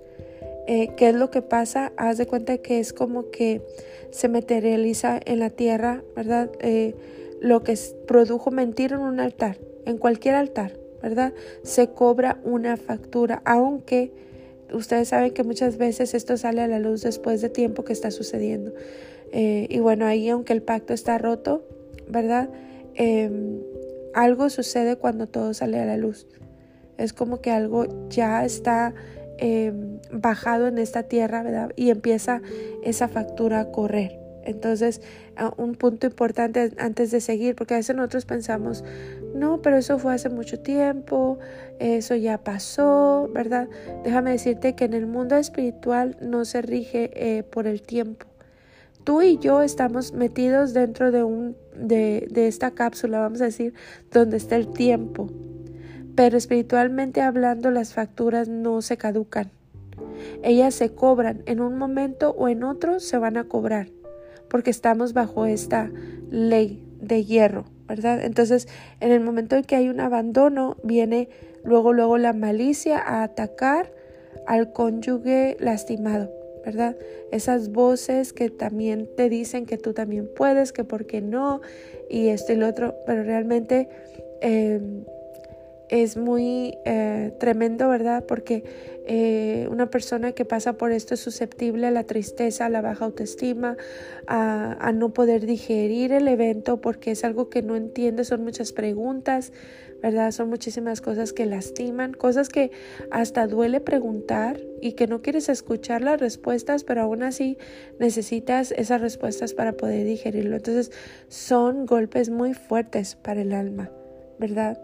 eh, 0.68 0.90
¿qué 0.96 1.10
es 1.10 1.16
lo 1.16 1.32
que 1.32 1.42
pasa? 1.42 1.94
Haz 1.98 2.18
de 2.18 2.28
cuenta 2.28 2.60
que 2.60 2.80
es 2.80 2.94
como 2.94 3.32
que 3.32 3.62
se 4.12 4.30
materializa 4.30 5.20
en 5.26 5.40
la 5.40 5.50
tierra, 5.50 6.04
¿verdad? 6.16 6.52
Eh, 6.60 6.94
lo 7.42 7.64
que 7.64 7.76
produjo 8.08 8.52
mentir 8.52 8.94
en 8.94 9.00
un 9.00 9.20
altar, 9.20 9.58
en 9.86 9.98
cualquier 9.98 10.36
altar, 10.36 10.74
¿verdad? 11.02 11.34
Se 11.64 11.88
cobra 11.88 12.40
una 12.44 12.78
factura, 12.78 13.42
aunque 13.46 14.12
ustedes 14.74 15.10
saben 15.10 15.34
que 15.34 15.44
muchas 15.44 15.78
veces 15.78 16.14
esto 16.14 16.38
sale 16.38 16.62
a 16.62 16.68
la 16.68 16.80
luz 16.80 17.02
después 17.02 17.42
de 17.42 17.50
tiempo 17.50 17.84
que 17.84 17.94
está 17.94 18.12
sucediendo. 18.12 18.74
Eh, 19.32 19.68
y 19.70 19.80
bueno, 19.80 20.06
ahí 20.06 20.30
aunque 20.30 20.54
el 20.54 20.62
pacto 20.62 20.94
está 20.94 21.18
roto, 21.18 21.66
¿verdad? 22.10 22.50
Em, 22.96 23.60
algo 24.14 24.50
sucede 24.50 24.96
cuando 24.96 25.28
todo 25.28 25.54
sale 25.54 25.80
a 25.80 25.86
la 25.86 25.98
luz. 25.98 26.28
Es 26.98 27.14
como 27.14 27.42
que 27.42 27.52
algo 27.52 28.10
ya 28.10 28.44
está 28.46 28.94
em, 29.38 30.00
bajado 30.12 30.68
en 30.68 30.80
esta 30.80 31.04
tierra, 31.04 31.44
¿verdad? 31.44 31.72
Y 31.76 31.92
empieza 31.92 32.42
esa 32.84 33.08
factura 33.08 33.60
a 33.60 33.72
correr. 33.72 34.20
Entonces, 34.48 35.02
un 35.58 35.76
punto 35.76 36.08
importante 36.08 36.72
antes 36.80 37.12
de 37.12 37.20
seguir, 37.20 37.54
porque 37.56 37.74
a 37.74 37.78
veces 37.78 37.96
nosotros 37.96 38.26
pensamos, 38.26 38.84
no, 39.38 39.62
pero 39.62 39.78
eso 39.78 40.00
fue 40.00 40.14
hace 40.14 40.30
mucho 40.30 40.60
tiempo, 40.60 41.40
eso 41.80 42.16
ya 42.16 42.38
pasó, 42.38 43.30
¿verdad? 43.34 43.68
Déjame 44.04 44.32
decirte 44.32 44.76
que 44.76 44.86
en 44.86 44.94
el 44.94 45.08
mundo 45.08 45.36
espiritual 45.36 46.18
no 46.22 46.46
se 46.46 46.62
rige 46.62 47.12
eh, 47.14 47.44
por 47.44 47.68
el 47.68 47.82
tiempo. 47.82 48.26
Tú 49.04 49.22
y 49.22 49.38
yo 49.38 49.62
estamos 49.62 50.12
metidos 50.12 50.74
dentro 50.74 51.12
de, 51.12 51.24
un, 51.24 51.56
de, 51.76 52.28
de 52.30 52.48
esta 52.48 52.72
cápsula, 52.72 53.20
vamos 53.20 53.42
a 53.42 53.46
decir, 53.46 53.74
donde 54.12 54.38
está 54.38 54.58
el 54.58 54.68
tiempo. 54.68 55.30
Pero 56.16 56.38
espiritualmente 56.38 57.22
hablando, 57.22 57.72
las 57.72 57.94
facturas 57.94 58.50
no 58.50 58.82
se 58.82 58.98
caducan. 58.98 59.52
Ellas 60.44 60.74
se 60.74 60.94
cobran 60.94 61.44
en 61.46 61.62
un 61.62 61.78
momento 61.78 62.32
o 62.32 62.50
en 62.50 62.64
otro 62.64 63.00
se 63.00 63.18
van 63.18 63.38
a 63.38 63.46
cobrar 63.46 63.88
porque 64.50 64.70
estamos 64.70 65.14
bajo 65.14 65.46
esta 65.46 65.92
ley 66.30 66.87
de 67.00 67.24
hierro, 67.24 67.66
¿verdad? 67.88 68.24
Entonces, 68.24 68.68
en 69.00 69.12
el 69.12 69.20
momento 69.20 69.56
en 69.56 69.64
que 69.64 69.76
hay 69.76 69.90
un 69.90 70.00
abandono, 70.00 70.78
viene 70.84 71.30
luego, 71.64 71.94
luego 71.94 72.18
la 72.18 72.34
malicia 72.34 72.98
a 72.98 73.24
atacar 73.24 73.92
al 74.46 74.72
cónyuge 74.72 75.58
lastimado, 75.60 76.32
¿verdad? 76.66 76.96
Esas 77.32 77.72
voces 77.72 78.34
que 78.34 78.50
también 78.50 79.10
te 79.16 79.30
dicen 79.30 79.66
que 79.66 79.78
tú 79.78 79.94
también 79.94 80.30
puedes, 80.36 80.72
que 80.72 80.84
por 80.84 81.06
qué 81.06 81.22
no, 81.22 81.62
y 82.10 82.30
esto 82.30 82.54
y 82.54 82.56
lo 82.56 82.68
otro, 82.68 82.96
pero 83.06 83.24
realmente 83.24 83.90
em, 84.42 85.04
es 85.90 86.18
muy 86.18 86.78
eh, 86.86 87.34
tremendo, 87.40 87.88
¿verdad? 87.90 88.26
Porque 88.28 88.64
eh, 89.06 89.68
una 89.72 89.90
persona 89.90 90.34
que 90.34 90.44
pasa 90.44 90.74
por 90.74 90.92
esto 90.92 91.14
es 91.14 91.22
susceptible 91.22 91.88
a 91.88 91.92
la 91.92 92.04
tristeza, 92.04 92.66
a 92.66 92.70
la 92.70 92.82
baja 92.82 93.06
autoestima, 93.06 93.78
a, 94.28 94.92
no 94.94 95.14
poder 95.14 95.46
digerir 95.46 96.12
el 96.12 96.28
evento 96.28 96.82
porque 96.82 97.12
es 97.12 97.24
algo 97.24 97.50
que 97.50 97.62
no 97.62 97.76
entiende, 97.76 98.26
son 98.26 98.44
muchas 98.44 98.74
preguntas, 98.74 99.54
¿verdad? 100.02 100.32
Son 100.32 100.50
muchísimas 100.50 101.00
cosas 101.00 101.32
que 101.32 101.46
lastiman, 101.46 102.14
cosas 102.14 102.50
que 102.50 102.72
hasta 103.10 103.48
duele 103.48 103.80
preguntar 103.80 104.60
y 104.82 104.94
que 104.94 105.08
no 105.08 105.22
quieres 105.22 105.48
escuchar 105.48 106.02
las 106.02 106.20
respuestas, 106.20 106.84
pero 106.84 107.02
aún 107.02 107.24
así 107.24 107.58
necesitas 108.00 108.74
esas 108.74 109.00
respuestas 109.00 109.54
para 109.54 109.74
poder 109.74 110.06
digerirlo. 110.06 110.58
Entonces 110.58 110.92
son 111.30 111.86
golpes 111.86 112.30
muy 112.30 112.54
fuertes 112.54 113.16
para 113.16 113.42
el 113.42 113.54
alma, 113.54 113.90
¿verdad? 114.38 114.78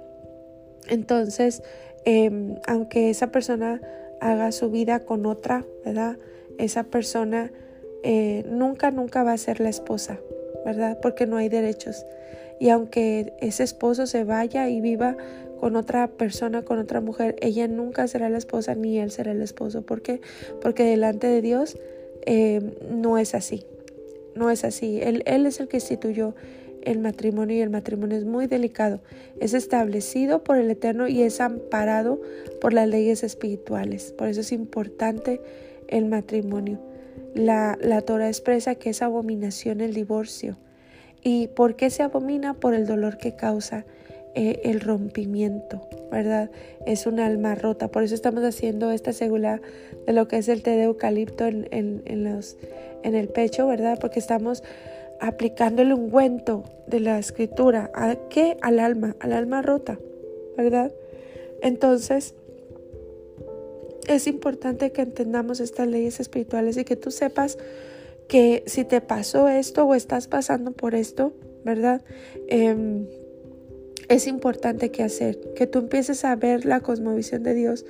Entonces, 0.87 1.63
em, 2.05 2.55
aunque 2.67 3.09
esa 3.09 3.31
persona 3.31 3.81
haga 4.19 4.51
su 4.51 4.69
vida 4.69 5.01
con 5.01 5.25
otra, 5.25 5.65
¿verdad? 5.85 6.17
Esa 6.57 6.83
persona 6.83 7.51
eh, 8.03 8.43
nunca, 8.49 8.91
nunca 8.91 9.23
va 9.23 9.33
a 9.33 9.37
ser 9.37 9.59
la 9.59 9.69
esposa, 9.69 10.19
¿verdad? 10.65 10.99
Porque 11.01 11.25
no 11.25 11.37
hay 11.37 11.49
derechos. 11.49 12.05
Y 12.59 12.69
aunque 12.69 13.33
ese 13.39 13.63
esposo 13.63 14.07
se 14.07 14.23
vaya 14.23 14.69
y 14.69 14.81
viva 14.81 15.17
con 15.59 15.75
otra 15.75 16.07
persona, 16.07 16.63
con 16.63 16.79
otra 16.79 17.01
mujer, 17.01 17.35
ella 17.41 17.67
nunca 17.67 18.07
será 18.07 18.29
la 18.29 18.37
esposa 18.37 18.75
ni 18.75 18.99
él 18.99 19.11
será 19.11 19.31
el 19.31 19.41
esposo. 19.41 19.81
¿Por 19.81 20.01
qué? 20.01 20.21
Porque 20.61 20.83
delante 20.83 21.27
de 21.27 21.41
Dios 21.41 21.77
eh, 22.25 22.61
no 22.89 23.17
es 23.17 23.35
así. 23.35 23.65
No 24.35 24.49
es 24.49 24.63
así. 24.63 24.99
Él, 25.01 25.23
él 25.25 25.45
es 25.45 25.59
el 25.59 25.67
que 25.67 25.77
instituyó 25.77 26.35
el 26.85 26.99
matrimonio 26.99 27.57
y 27.57 27.61
el 27.61 27.69
matrimonio 27.69 28.17
es 28.17 28.25
muy 28.25 28.47
delicado. 28.47 29.01
Es 29.39 29.53
establecido 29.53 30.43
por 30.43 30.57
el 30.57 30.69
Eterno 30.69 31.07
y 31.07 31.21
es 31.21 31.41
amparado 31.41 32.21
por 32.61 32.73
las 32.73 32.87
leyes 32.87 33.23
espirituales. 33.23 34.13
Por 34.17 34.27
eso 34.27 34.41
es 34.41 34.51
importante 34.51 35.41
el 35.87 36.05
matrimonio. 36.05 36.79
La, 37.33 37.77
la 37.81 38.01
Torah 38.01 38.27
expresa 38.27 38.75
que 38.75 38.91
es 38.91 39.01
abominación 39.01 39.81
el 39.81 39.93
divorcio. 39.93 40.57
¿Y 41.23 41.47
por 41.47 41.75
qué 41.75 41.89
se 41.89 42.03
abomina? 42.03 42.53
Por 42.53 42.73
el 42.73 42.85
dolor 42.85 43.17
que 43.17 43.35
causa 43.35 43.85
eh, 44.35 44.61
el 44.63 44.81
rompimiento, 44.81 45.87
¿verdad? 46.11 46.49
Es 46.87 47.05
un 47.05 47.19
alma 47.19 47.53
rota. 47.53 47.89
Por 47.89 48.01
eso 48.01 48.15
estamos 48.15 48.43
haciendo 48.43 48.89
esta 48.89 49.13
segula 49.13 49.61
de 50.07 50.13
lo 50.13 50.27
que 50.27 50.37
es 50.37 50.49
el 50.49 50.63
té 50.63 50.71
de 50.71 50.83
eucalipto 50.83 51.45
en, 51.45 51.67
en, 51.71 52.23
los, 52.23 52.57
en 53.03 53.13
el 53.13 53.29
pecho, 53.29 53.67
¿verdad? 53.67 53.99
Porque 54.01 54.19
estamos 54.19 54.63
aplicando 55.19 55.81
el 55.81 55.93
ungüento 55.93 56.63
de 56.87 56.99
la 56.99 57.19
escritura. 57.19 57.91
¿A 57.93 58.15
qué? 58.29 58.57
Al 58.61 58.79
alma, 58.79 59.15
al 59.19 59.33
alma 59.33 59.61
rota, 59.61 59.99
¿verdad? 60.57 60.93
Entonces, 61.61 62.35
es 64.07 64.27
importante 64.27 64.91
que 64.91 65.01
entendamos 65.01 65.59
estas 65.59 65.87
leyes 65.87 66.19
espirituales 66.19 66.77
y 66.77 66.83
que 66.83 66.95
tú 66.95 67.11
sepas 67.11 67.57
que 68.27 68.63
si 68.67 68.83
te 68.83 69.01
pasó 69.01 69.47
esto 69.47 69.85
o 69.85 69.95
estás 69.95 70.27
pasando 70.27 70.71
por 70.71 70.95
esto, 70.95 71.33
¿verdad? 71.63 72.01
Em, 72.47 73.07
es 74.09 74.27
importante 74.27 74.91
que 74.91 75.03
hacer, 75.03 75.39
que 75.55 75.67
tú 75.67 75.79
empieces 75.79 76.25
a 76.25 76.35
ver 76.35 76.65
la 76.65 76.81
cosmovisión 76.81 77.43
de 77.43 77.53
Dios 77.53 77.85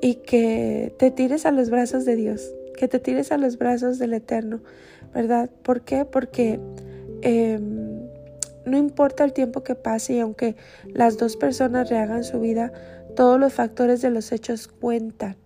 y 0.00 0.16
que 0.16 0.94
te 0.98 1.10
tires 1.10 1.46
a 1.46 1.52
los 1.52 1.70
brazos 1.70 2.04
de 2.04 2.16
Dios, 2.16 2.52
que 2.76 2.88
te 2.88 2.98
tires 2.98 3.30
a 3.30 3.38
los 3.38 3.58
brazos 3.58 3.98
del 3.98 4.14
Eterno, 4.14 4.60
¿verdad? 5.14 5.48
¿Por 5.62 5.82
qué? 5.82 6.04
Porque 6.04 6.60
em, 7.22 8.00
no 8.66 8.76
importa 8.76 9.24
el 9.24 9.32
tiempo 9.32 9.62
que 9.62 9.74
pase 9.74 10.14
y 10.14 10.20
aunque 10.20 10.56
las 10.86 11.16
dos 11.16 11.36
personas 11.36 11.88
rehagan 11.88 12.24
su 12.24 12.40
vida, 12.40 12.72
todos 13.14 13.38
los 13.38 13.52
factores 13.52 14.02
de 14.02 14.10
los 14.10 14.32
hechos 14.32 14.68
cuentan. 14.68 15.36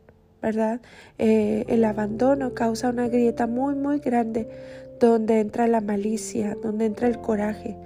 ¿verdad? 0.41 0.81
Eh, 1.19 1.65
el 1.69 1.85
abandono 1.85 2.55
causa 2.55 2.91
una 2.91 3.09
grieta 3.09 3.47
muy, 3.47 3.75
muy 3.75 3.99
grande 3.99 4.49
donde 5.01 5.41
entra 5.41 5.67
la 5.67 5.81
malicia, 5.81 6.57
donde 6.63 6.87
entra 6.87 7.09
el 7.09 7.19
coraje, 7.19 7.77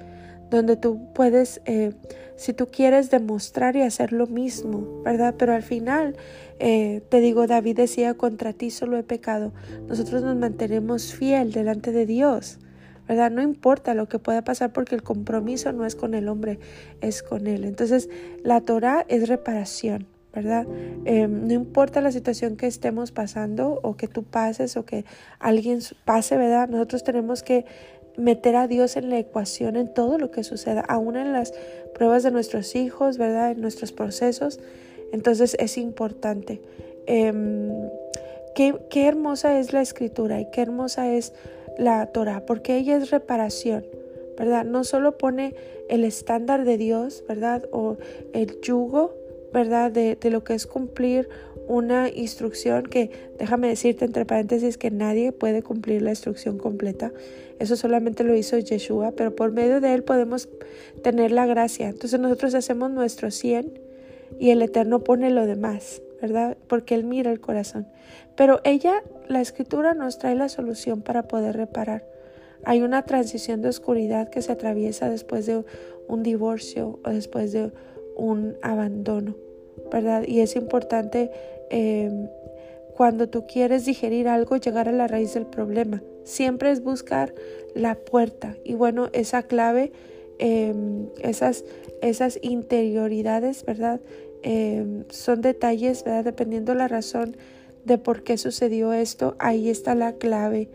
donde 0.50 0.76
tú 0.76 1.12
puedes, 1.14 1.60
eh, 1.64 1.92
si 2.36 2.52
tú 2.52 2.66
quieres 2.66 3.10
demostrar 3.10 3.76
y 3.76 3.82
hacer 3.82 4.12
lo 4.12 4.26
mismo, 4.26 5.02
¿verdad? 5.02 5.34
Pero 5.38 5.54
al 5.54 5.62
final, 5.62 6.16
eh, 6.64 7.02
te 7.08 7.18
digo, 7.18 7.48
David 7.48 7.74
decía, 7.74 8.14
contra 8.14 8.52
ti 8.52 8.70
solo 8.70 8.96
he 8.96 9.02
pecado. 9.02 9.52
Nosotros 9.88 10.22
nos 10.22 10.36
mantenemos 10.36 11.12
fiel 11.12 11.50
delante 11.50 11.90
de 11.90 12.06
Dios, 12.06 12.60
¿verdad? 13.08 13.32
No 13.32 13.42
importa 13.42 13.94
lo 13.94 14.08
que 14.08 14.20
pueda 14.20 14.44
pasar 14.44 14.72
porque 14.72 14.94
el 14.94 15.02
compromiso 15.02 15.72
no 15.72 15.84
es 15.84 15.96
con 15.96 16.14
el 16.14 16.28
hombre, 16.28 16.60
es 17.00 17.24
con 17.24 17.48
Él. 17.48 17.64
Entonces, 17.64 18.08
la 18.44 18.60
Torah 18.60 19.04
es 19.08 19.28
reparación. 19.28 20.06
¿verdad? 20.32 20.66
Em, 21.04 21.46
no 21.46 21.52
importa 21.52 22.00
la 22.00 22.10
situación 22.10 22.56
que 22.56 22.66
estemos 22.66 23.12
pasando 23.12 23.80
o 23.82 23.98
que 23.98 24.08
tú 24.08 24.22
pases 24.22 24.78
o 24.78 24.86
que 24.86 25.04
alguien 25.38 25.80
pase, 26.06 26.38
¿verdad? 26.38 26.70
Nosotros 26.70 27.04
tenemos 27.04 27.42
que 27.42 27.66
meter 28.16 28.56
a 28.56 28.66
Dios 28.66 28.96
en 28.96 29.10
la 29.10 29.18
ecuación 29.18 29.76
en 29.76 29.92
todo 29.92 30.16
lo 30.16 30.30
que 30.30 30.42
suceda, 30.42 30.80
aún 30.88 31.16
en 31.16 31.34
las 31.34 31.52
pruebas 31.92 32.22
de 32.22 32.30
nuestros 32.30 32.76
hijos, 32.76 33.18
¿verdad? 33.18 33.50
En 33.50 33.60
nuestros 33.60 33.92
procesos. 33.92 34.58
Entonces 35.12 35.56
es 35.58 35.78
importante. 35.78 36.60
Em, 37.06 37.70
qué, 38.54 38.74
hermosa 39.06 39.58
es 39.58 39.72
la 39.72 39.82
escritura 39.82 40.40
y 40.40 40.50
qué 40.50 40.62
hermosa 40.62 41.12
es 41.12 41.32
la 41.78 42.06
Torah, 42.06 42.44
porque 42.46 42.76
ella 42.76 42.96
es 42.96 43.10
reparación. 43.10 43.84
¿verdad? 44.36 44.64
No 44.64 44.84
solo 44.84 45.18
pone 45.18 45.54
el 45.88 46.04
estándar 46.04 46.64
de 46.64 46.78
Dios, 46.78 47.24
¿verdad? 47.28 47.68
O 47.70 47.98
el 48.32 48.60
yugo, 48.60 49.14
¿verdad? 49.52 49.90
De, 49.90 50.16
lo 50.30 50.42
que 50.42 50.54
es 50.54 50.66
cumplir 50.66 51.28
una 51.68 52.08
instrucción 52.08 52.84
que, 52.84 53.10
déjame 53.38 53.68
decirte 53.68 54.04
entre 54.04 54.24
paréntesis, 54.24 54.78
que 54.78 54.90
nadie 54.90 55.32
puede 55.32 55.62
cumplir 55.62 56.02
la 56.02 56.10
instrucción 56.10 56.58
completa. 56.58 57.12
Eso 57.58 57.76
solamente 57.76 58.24
lo 58.24 58.34
hizo 58.34 58.58
Yeshua, 58.58 59.12
pero 59.12 59.36
por 59.36 59.52
medio 59.52 59.80
de 59.80 59.94
él 59.94 60.02
podemos 60.02 60.48
tener 61.02 61.30
la 61.30 61.46
gracia. 61.46 61.88
Entonces 61.88 62.18
nosotros 62.18 62.54
hacemos 62.54 62.90
nuestro 62.90 63.30
100 63.30 63.91
y 64.38 64.50
el 64.50 64.62
Eterno 64.62 65.04
pone 65.04 65.30
lo 65.30 65.46
demás, 65.46 66.02
¿verdad? 66.20 66.56
Porque 66.68 66.94
él 66.94 67.04
mira 67.04 67.30
el 67.30 67.40
corazón. 67.40 67.86
Pero 68.36 68.60
ella, 68.64 69.02
la 69.28 69.40
escritura 69.40 69.94
nos 69.94 70.18
trae 70.18 70.34
la 70.34 70.48
solución 70.48 71.02
para 71.02 71.28
poder 71.28 71.56
reparar. 71.56 72.04
Hay 72.64 72.82
una 72.82 73.04
transición 73.04 73.60
de 73.60 73.68
oscuridad 73.68 74.28
que 74.30 74.42
se 74.42 74.52
atraviesa 74.52 75.10
después 75.10 75.46
de 75.46 75.64
un 76.08 76.22
divorcio 76.22 77.00
o 77.04 77.10
después 77.10 77.52
de 77.52 77.72
un 78.16 78.56
abandono, 78.62 79.34
¿verdad? 79.90 80.24
Y 80.26 80.40
es 80.40 80.54
importante 80.56 81.30
em, 81.70 82.28
cuando 82.96 83.28
tú 83.28 83.46
quieres 83.46 83.84
digerir 83.84 84.28
algo, 84.28 84.56
llegar 84.56 84.88
a 84.88 84.92
la 84.92 85.08
raíz 85.08 85.34
del 85.34 85.46
problema. 85.46 86.02
Siempre 86.24 86.70
es 86.70 86.82
buscar 86.82 87.34
la 87.74 87.96
puerta. 87.96 88.56
Y 88.64 88.74
bueno, 88.74 89.08
esa 89.12 89.42
clave, 89.42 89.92
em, 90.38 91.08
esas, 91.20 91.64
esas 92.02 92.38
interioridades, 92.42 93.64
¿verdad? 93.64 94.00
Em, 94.42 95.04
son 95.08 95.40
detalles, 95.40 96.04
¿verdad? 96.04 96.24
Dependiendo 96.24 96.74
la 96.74 96.88
razón 96.88 97.36
de 97.84 97.98
por 97.98 98.22
qué 98.22 98.36
sucedió 98.36 98.92
esto, 98.92 99.36
ahí 99.38 99.70
está 99.70 99.94
la 99.94 100.14
clave, 100.14 100.68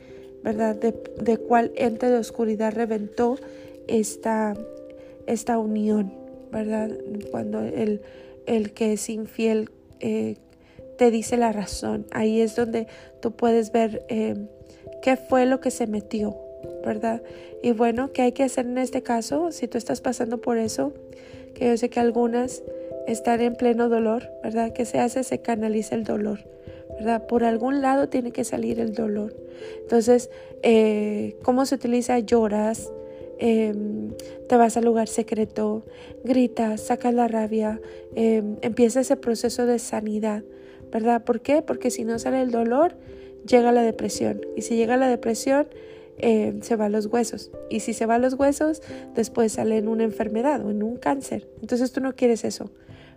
¿verdad? 0.43 0.75
De, 0.75 0.95
de 1.21 1.37
cuál 1.37 1.71
ente 1.75 2.09
de 2.09 2.17
oscuridad 2.17 2.73
reventó 2.73 3.37
esta, 3.87 4.55
esta 5.27 5.59
unión. 5.59 6.27
¿verdad? 6.51 6.91
Cuando 7.31 7.61
el, 7.61 8.01
el 8.45 8.73
que 8.73 8.93
es 8.93 9.09
infiel 9.09 9.69
eh, 9.99 10.37
te 10.97 11.11
dice 11.11 11.37
la 11.37 11.51
razón, 11.51 12.05
ahí 12.11 12.41
es 12.41 12.55
donde 12.55 12.87
tú 13.21 13.35
puedes 13.35 13.71
ver 13.71 14.05
eh, 14.09 14.35
qué 15.01 15.15
fue 15.15 15.45
lo 15.45 15.59
que 15.59 15.71
se 15.71 15.87
metió, 15.87 16.37
¿verdad? 16.87 17.21
Y 17.61 17.71
bueno, 17.71 18.11
¿qué 18.11 18.23
hay 18.23 18.31
que 18.31 18.43
hacer 18.43 18.65
en 18.65 18.79
este 18.79 19.03
caso? 19.03 19.51
Si 19.51 19.67
tú 19.67 19.77
estás 19.77 20.01
pasando 20.01 20.39
por 20.39 20.57
eso, 20.57 20.93
que 21.53 21.67
yo 21.67 21.77
sé 21.77 21.89
que 21.89 21.99
algunas 21.99 22.63
están 23.07 23.41
en 23.41 23.55
pleno 23.55 23.89
dolor, 23.89 24.29
¿verdad? 24.43 24.73
¿Qué 24.73 24.85
se 24.85 24.99
hace? 24.99 25.23
Se 25.23 25.39
canaliza 25.39 25.93
el 25.93 26.03
dolor, 26.03 26.39
¿verdad? 26.97 27.27
Por 27.27 27.43
algún 27.43 27.81
lado 27.81 28.09
tiene 28.09 28.31
que 28.31 28.43
salir 28.43 28.79
el 28.79 28.93
dolor. 28.93 29.35
Entonces, 29.81 30.31
eh, 30.63 31.35
¿cómo 31.43 31.65
se 31.65 31.75
utiliza? 31.75 32.17
Lloras, 32.19 32.91
Em, 33.39 34.13
te 34.47 34.57
vas 34.57 34.77
al 34.77 34.85
lugar 34.85 35.07
secreto, 35.07 35.83
gritas, 36.23 36.81
sacas 36.81 37.13
la 37.13 37.27
rabia, 37.27 37.79
em, 38.15 38.57
empieza 38.61 39.01
ese 39.01 39.15
proceso 39.15 39.65
de 39.67 39.77
sanidad, 39.77 40.43
¿verdad? 40.91 41.23
¿Por 41.23 41.41
qué? 41.41 41.61
Porque 41.61 41.91
si 41.91 42.03
no 42.03 42.17
sale 42.17 42.41
el 42.41 42.49
dolor, 42.49 42.95
llega 43.47 43.71
la 43.71 43.83
depresión. 43.83 44.41
Y 44.55 44.63
si 44.63 44.75
llega 44.75 44.97
la 44.97 45.07
depresión, 45.07 45.67
em, 46.17 46.61
se 46.61 46.75
va 46.75 46.85
a 46.85 46.89
los 46.89 47.07
huesos. 47.07 47.51
Y 47.69 47.81
si 47.81 47.93
se 47.93 48.05
va 48.05 48.15
a 48.15 48.19
los 48.19 48.33
huesos, 48.33 48.81
después 49.15 49.53
sale 49.53 49.77
en 49.77 49.87
una 49.87 50.03
enfermedad 50.03 50.65
o 50.65 50.69
en 50.69 50.83
un 50.83 50.97
cáncer. 50.97 51.47
Entonces 51.61 51.91
tú 51.91 52.01
no 52.01 52.15
quieres 52.15 52.43
eso, 52.43 52.71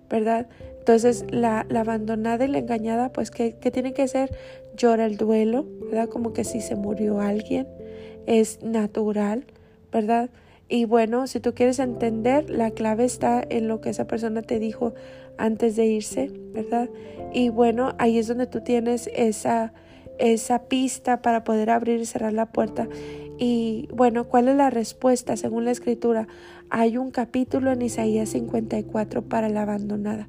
¿verdad? 0.09 0.49
Entonces 0.79 1.25
la, 1.31 1.67
abandonada 1.75 2.45
y 2.45 2.49
la 2.49 2.59
engañada, 2.59 3.13
pues 3.13 3.31
¿qué, 3.31 3.57
¿qué, 3.61 3.71
tiene 3.71 3.93
que 3.93 4.03
hacer? 4.03 4.35
Llora 4.77 5.07
el 5.07 5.17
duelo, 5.17 5.67
¿verdad? 5.83 6.09
Como 6.09 6.33
que 6.33 6.45
si 6.45 6.61
se 6.61 6.77
murió 6.77 7.21
alguien, 7.21 7.69
es 8.27 8.63
natural. 8.63 9.45
¿verdad? 9.91 10.31
Y 10.69 10.85
bueno, 10.85 11.27
si 11.27 11.41
tú 11.41 11.55
quieres 11.55 11.79
entender, 11.79 12.49
la 12.49 12.71
clave 12.71 13.05
está 13.05 13.43
en 13.49 13.69
lo 13.69 13.81
que 13.81 13.91
esa 13.91 14.07
persona 14.07 14.43
te 14.43 14.59
dijo 14.59 14.95
antes 15.37 15.77
de 15.77 15.87
irse, 15.87 16.31
¿verdad? 16.53 16.89
Y 17.33 17.49
bueno, 17.49 17.95
ahí 17.99 18.19
es 18.19 18.29
donde 18.29 18.47
tú 18.47 18.61
tienes 18.61 19.11
esa, 19.15 19.73
esa 20.21 20.65
pista 20.65 21.23
para 21.23 21.45
poder 21.45 21.71
abrir 21.71 22.01
y 22.01 22.07
cerrar 22.07 22.33
la 22.33 22.47
puerta. 22.47 22.89
Y 23.39 23.89
bueno, 23.93 24.25
¿cuál 24.25 24.49
es 24.49 24.57
la 24.57 24.71
respuesta 24.71 25.37
según 25.37 25.65
la 25.65 25.71
escritura? 25.71 26.29
Hay 26.69 26.99
un 26.99 27.11
capítulo 27.11 27.73
en 27.73 27.83
Isaías 27.83 28.29
54 28.31 29.23
para 29.23 29.49
la 29.49 29.63
abandonada. 29.63 30.29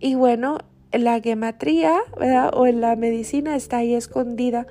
Y 0.00 0.16
bueno, 0.16 0.58
la 0.92 1.20
gematría, 1.20 1.96
¿verdad? 2.18 2.50
O 2.54 2.66
en 2.66 2.80
la 2.80 2.96
medicina 2.96 3.56
está 3.56 3.78
ahí 3.78 3.94
escondida 3.94 4.66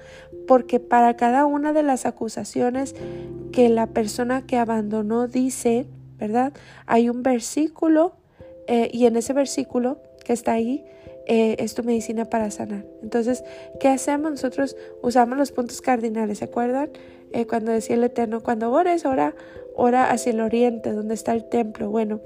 porque 0.47 0.79
para 0.79 1.15
cada 1.15 1.45
una 1.45 1.73
de 1.73 1.83
las 1.83 2.05
acusaciones 2.05 2.95
que 3.51 3.69
la 3.69 3.87
persona 3.87 4.45
que 4.45 4.57
abandonó 4.57 5.27
dice, 5.27 5.87
¿verdad? 6.17 6.53
Hay 6.85 7.09
un 7.09 7.23
versículo 7.23 8.13
eh, 8.67 8.89
y 8.93 9.05
en 9.05 9.15
ese 9.15 9.33
versículo 9.33 9.99
que 10.25 10.33
está 10.33 10.53
ahí 10.53 10.83
eh, 11.27 11.55
es 11.59 11.73
tu 11.73 11.83
medicina 11.83 12.25
para 12.25 12.51
sanar. 12.51 12.85
Entonces, 13.01 13.43
¿qué 13.79 13.87
hacemos? 13.87 14.31
Nosotros 14.31 14.75
usamos 15.01 15.37
los 15.37 15.51
puntos 15.51 15.81
cardinales, 15.81 16.39
¿se 16.39 16.45
acuerdan? 16.45 16.89
Eh, 17.33 17.45
cuando 17.45 17.71
decía 17.71 17.95
el 17.95 18.03
Eterno, 18.03 18.41
cuando 18.41 18.71
ores, 18.71 19.05
ora, 19.05 19.35
ora 19.75 20.11
hacia 20.11 20.31
el 20.31 20.41
oriente, 20.41 20.91
donde 20.91 21.13
está 21.13 21.33
el 21.33 21.45
templo. 21.45 21.89
Bueno, 21.89 22.21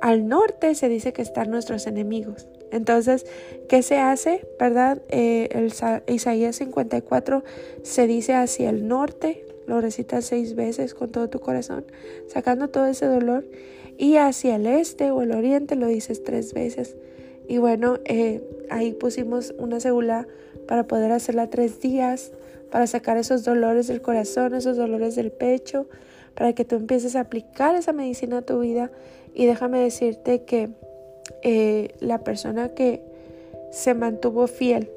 al 0.00 0.28
norte 0.28 0.74
se 0.74 0.88
dice 0.88 1.12
que 1.12 1.22
están 1.22 1.50
nuestros 1.50 1.86
enemigos. 1.86 2.48
Entonces, 2.70 3.26
¿qué 3.68 3.82
se 3.82 3.98
hace? 3.98 4.46
¿Verdad? 4.58 5.02
Eh, 5.08 5.48
el 5.52 5.72
Isaías 6.14 6.56
54 6.56 7.44
se 7.82 8.06
dice 8.06 8.34
hacia 8.34 8.70
el 8.70 8.88
norte, 8.88 9.44
lo 9.66 9.80
recitas 9.80 10.24
seis 10.24 10.54
veces 10.54 10.94
con 10.94 11.10
todo 11.10 11.28
tu 11.28 11.40
corazón, 11.40 11.84
sacando 12.28 12.68
todo 12.68 12.86
ese 12.86 13.06
dolor, 13.06 13.44
y 13.98 14.16
hacia 14.16 14.56
el 14.56 14.66
este 14.66 15.10
o 15.10 15.22
el 15.22 15.32
oriente 15.32 15.76
lo 15.76 15.86
dices 15.86 16.22
tres 16.22 16.54
veces. 16.54 16.96
Y 17.48 17.58
bueno, 17.58 17.98
eh, 18.04 18.42
ahí 18.70 18.92
pusimos 18.92 19.54
una 19.58 19.80
célula 19.80 20.26
para 20.66 20.86
poder 20.86 21.12
hacerla 21.12 21.48
tres 21.48 21.80
días, 21.80 22.32
para 22.70 22.86
sacar 22.86 23.16
esos 23.16 23.44
dolores 23.44 23.86
del 23.86 24.02
corazón, 24.02 24.54
esos 24.54 24.76
dolores 24.76 25.14
del 25.14 25.30
pecho, 25.30 25.86
para 26.34 26.52
que 26.52 26.64
tú 26.64 26.76
empieces 26.76 27.16
a 27.16 27.20
aplicar 27.20 27.74
esa 27.74 27.92
medicina 27.92 28.38
a 28.38 28.42
tu 28.42 28.60
vida. 28.60 28.90
Y 29.34 29.46
déjame 29.46 29.80
decirte 29.80 30.42
que 30.42 30.70
eh, 31.42 31.94
la 32.00 32.24
persona 32.24 32.70
que 32.70 33.02
se 33.70 33.94
mantuvo 33.94 34.46
fiel, 34.46 34.90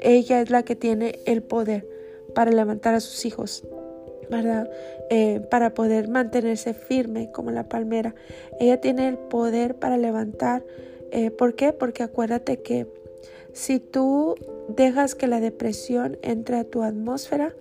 ella 0.00 0.40
es 0.40 0.50
la 0.50 0.62
que 0.62 0.76
tiene 0.76 1.18
el 1.26 1.42
poder 1.42 1.86
para 2.34 2.50
levantar 2.50 2.94
a 2.94 3.00
sus 3.00 3.24
hijos, 3.24 3.64
¿verdad? 4.30 4.70
Eh, 5.10 5.40
para 5.50 5.74
poder 5.74 6.08
mantenerse 6.08 6.74
firme 6.74 7.30
como 7.30 7.50
la 7.50 7.68
palmera. 7.68 8.14
Ella 8.60 8.80
tiene 8.80 9.08
el 9.08 9.16
poder 9.16 9.76
para 9.76 9.96
levantar. 9.96 10.64
Eh, 11.14 11.30
¿Por 11.30 11.54
qué? 11.54 11.72
Porque 11.72 12.02
acuérdate 12.02 12.60
que 12.60 12.88
si 13.52 13.78
tú 13.78 14.34
dejas 14.68 15.14
que 15.14 15.28
la 15.28 15.38
depresión 15.38 16.18
entre 16.22 16.56
a 16.56 16.64
tu 16.64 16.82
atmósfera, 16.82 17.54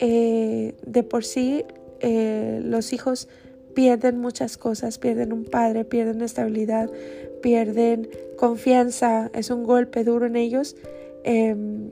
de 0.00 1.06
por 1.08 1.24
sí 1.24 1.64
los 2.02 2.92
hijos 2.92 3.28
pierden 3.72 4.18
muchas 4.18 4.58
cosas, 4.58 4.98
pierden 4.98 5.32
un 5.32 5.44
padre, 5.44 5.84
pierden 5.84 6.22
estabilidad, 6.22 6.90
pierden 7.40 8.08
confianza, 8.36 9.30
es 9.32 9.50
un 9.50 9.62
golpe 9.62 10.02
duro 10.02 10.26
en 10.26 10.34
ellos. 10.34 10.76
Em, 11.24 11.90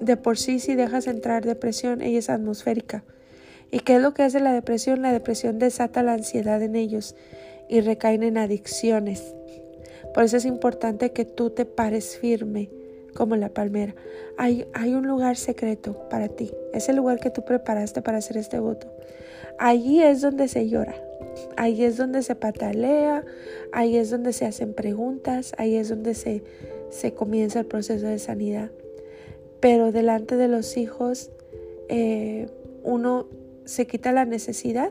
de 0.00 0.16
por 0.16 0.38
sí, 0.38 0.60
si 0.60 0.76
dejas 0.76 1.08
entrar 1.08 1.44
depresión, 1.44 2.00
ella 2.00 2.20
es 2.20 2.30
atmosférica. 2.30 3.02
¿Y 3.72 3.80
qué 3.80 3.96
es 3.96 4.02
lo 4.02 4.14
que 4.14 4.22
hace 4.22 4.38
la 4.38 4.52
depresión? 4.52 5.02
La 5.02 5.12
depresión 5.12 5.58
desata 5.58 6.02
la 6.02 6.14
ansiedad 6.14 6.62
en 6.62 6.76
ellos 6.76 7.16
y 7.68 7.80
recaen 7.80 8.22
en 8.22 8.38
adicciones. 8.38 9.34
Por 10.18 10.24
eso 10.24 10.36
es 10.36 10.46
importante 10.46 11.12
que 11.12 11.24
tú 11.24 11.50
te 11.50 11.64
pares 11.64 12.18
firme 12.18 12.70
como 13.14 13.36
la 13.36 13.50
palmera. 13.50 13.94
Hay, 14.36 14.66
un 14.92 15.06
lugar 15.06 15.36
secreto 15.36 16.08
para 16.10 16.26
ti. 16.26 16.50
Es 16.74 16.88
el 16.88 16.96
lugar 16.96 17.20
que 17.20 17.30
tú 17.30 17.44
preparaste 17.44 18.02
para 18.02 18.18
hacer 18.18 18.36
este 18.36 18.58
voto. 18.58 18.88
Allí 19.60 20.02
es 20.02 20.20
donde 20.20 20.48
se 20.48 20.68
llora. 20.68 20.96
Ahí 21.56 21.84
es 21.84 21.96
donde 21.96 22.24
se 22.24 22.34
patalea, 22.34 23.24
ahí 23.70 23.96
es 23.96 24.10
donde 24.10 24.32
se 24.32 24.44
hacen 24.44 24.74
preguntas, 24.74 25.52
ahí 25.56 25.76
es 25.76 25.88
donde 25.88 26.14
se, 26.14 26.42
se 26.90 27.14
comienza 27.14 27.60
el 27.60 27.66
proceso 27.66 28.08
de 28.08 28.18
sanidad. 28.18 28.72
Pero 29.60 29.92
delante 29.92 30.34
de 30.34 30.48
los 30.48 30.76
hijos 30.76 31.30
eh, 31.88 32.48
uno 32.82 33.28
se 33.66 33.86
quita 33.86 34.10
la 34.10 34.24
necesidad 34.24 34.90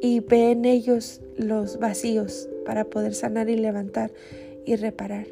y 0.00 0.20
ve 0.20 0.52
en 0.52 0.66
ellos 0.66 1.20
los 1.36 1.80
vacíos 1.80 2.48
para 2.66 2.84
poder 2.84 3.14
sanar 3.14 3.48
y 3.48 3.56
levantar 3.56 4.10
y 4.66 4.76
reparar. 4.76 5.26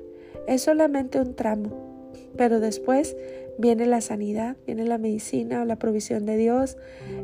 Es 0.46 0.62
solamente 0.62 1.20
un 1.20 1.34
tramo, 1.34 2.12
pero 2.36 2.60
después 2.60 3.16
viene 3.58 3.86
la 3.86 4.00
sanidad, 4.00 4.56
viene 4.66 4.84
la 4.84 4.98
medicina, 4.98 5.64
la 5.64 5.76
provisión 5.76 6.26
de 6.26 6.36
Dios, 6.36 6.76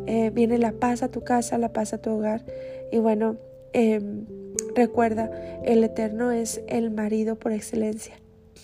eh, 0.06 0.30
viene 0.30 0.58
la 0.58 0.72
paz 0.72 1.02
a 1.02 1.10
tu 1.10 1.22
casa, 1.22 1.58
la 1.58 1.72
paz 1.72 1.92
a 1.92 1.98
tu 1.98 2.10
hogar. 2.10 2.44
Y 2.92 2.98
bueno, 2.98 3.36
em, 3.72 4.26
recuerda, 4.74 5.30
el 5.64 5.82
Eterno 5.84 6.30
es 6.30 6.60
el 6.68 6.90
marido 6.90 7.36
por 7.36 7.52
excelencia. 7.52 8.14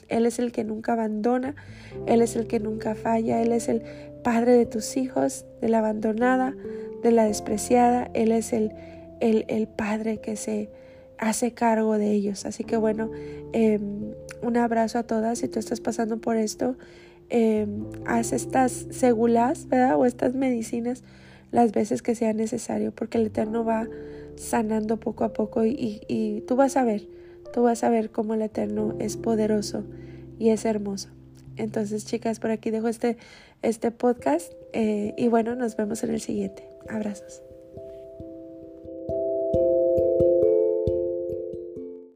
Él 0.09 0.27
es 0.27 0.39
el 0.39 0.53
que 0.53 0.65
nunca 0.65 0.93
abandona, 0.93 1.57
Él 2.07 2.23
es 2.23 2.37
el 2.37 2.47
que 2.47 2.61
nunca 2.61 2.95
falla, 2.95 3.43
Él 3.43 3.53
es 3.53 3.69
el 3.69 3.83
padre 4.23 4.53
de 4.53 4.67
tus 4.67 4.97
hijos, 4.97 5.47
de 5.61 5.69
la 5.69 5.79
abandonada, 5.79 6.55
de 7.03 7.11
la 7.11 7.25
despreciada, 7.25 8.11
Él 8.15 8.31
es 8.31 8.53
el, 8.53 8.73
el, 9.21 9.45
el 9.49 9.67
padre 9.67 10.19
que 10.19 10.37
se 10.37 10.71
hace 11.19 11.53
cargo 11.53 11.99
de 11.99 12.13
ellos. 12.13 12.47
Así 12.47 12.65
que 12.65 12.77
bueno, 12.77 13.11
em, 13.53 14.13
un 14.43 14.57
abrazo 14.57 14.99
a 14.99 15.03
todas 15.05 15.39
si 15.39 15.49
tú 15.49 15.59
estás 15.59 15.81
pasando 15.81 16.19
por 16.19 16.37
esto. 16.37 16.77
Eh, 17.29 17.67
haz 18.07 18.33
estas 18.33 18.87
segulas, 18.91 19.69
¿verdad? 19.69 19.97
O 19.97 20.07
estas 20.07 20.35
medicinas 20.35 21.03
las 21.51 21.73
veces 21.73 22.03
que 22.03 22.15
sea 22.15 22.33
necesario, 22.33 22.93
porque 22.93 23.19
el 23.19 23.27
Eterno 23.27 23.65
va 23.65 23.89
sanando 24.37 24.99
poco 24.99 25.25
a 25.25 25.33
poco 25.33 25.65
y, 25.65 26.03
y, 26.09 26.43
tú 26.43 26.57
vas 26.57 26.77
a 26.77 26.85
ver, 26.85 27.09
tú 27.53 27.63
vas 27.63 27.83
a 27.85 27.89
ver 27.89 28.11
cómo 28.11 28.35
el 28.35 28.43
Eterno 28.43 28.95
es 28.99 29.17
poderoso 29.17 29.85
y 30.39 30.51
es 30.51 30.65
hermoso. 30.65 31.09
Entonces, 31.57 32.05
chicas, 32.05 32.39
por 32.39 32.51
aquí 32.51 32.71
dejo 32.71 32.89
este, 32.89 33.17
este 33.63 33.91
podcast 33.91 34.53
eh, 34.73 35.15
y 35.17 35.29
bueno, 35.29 35.55
nos 35.55 35.77
vemos 35.77 36.05
en 36.05 36.11
el 36.11 36.21
siguiente. 36.21 36.69
Abrazos. 36.89 37.46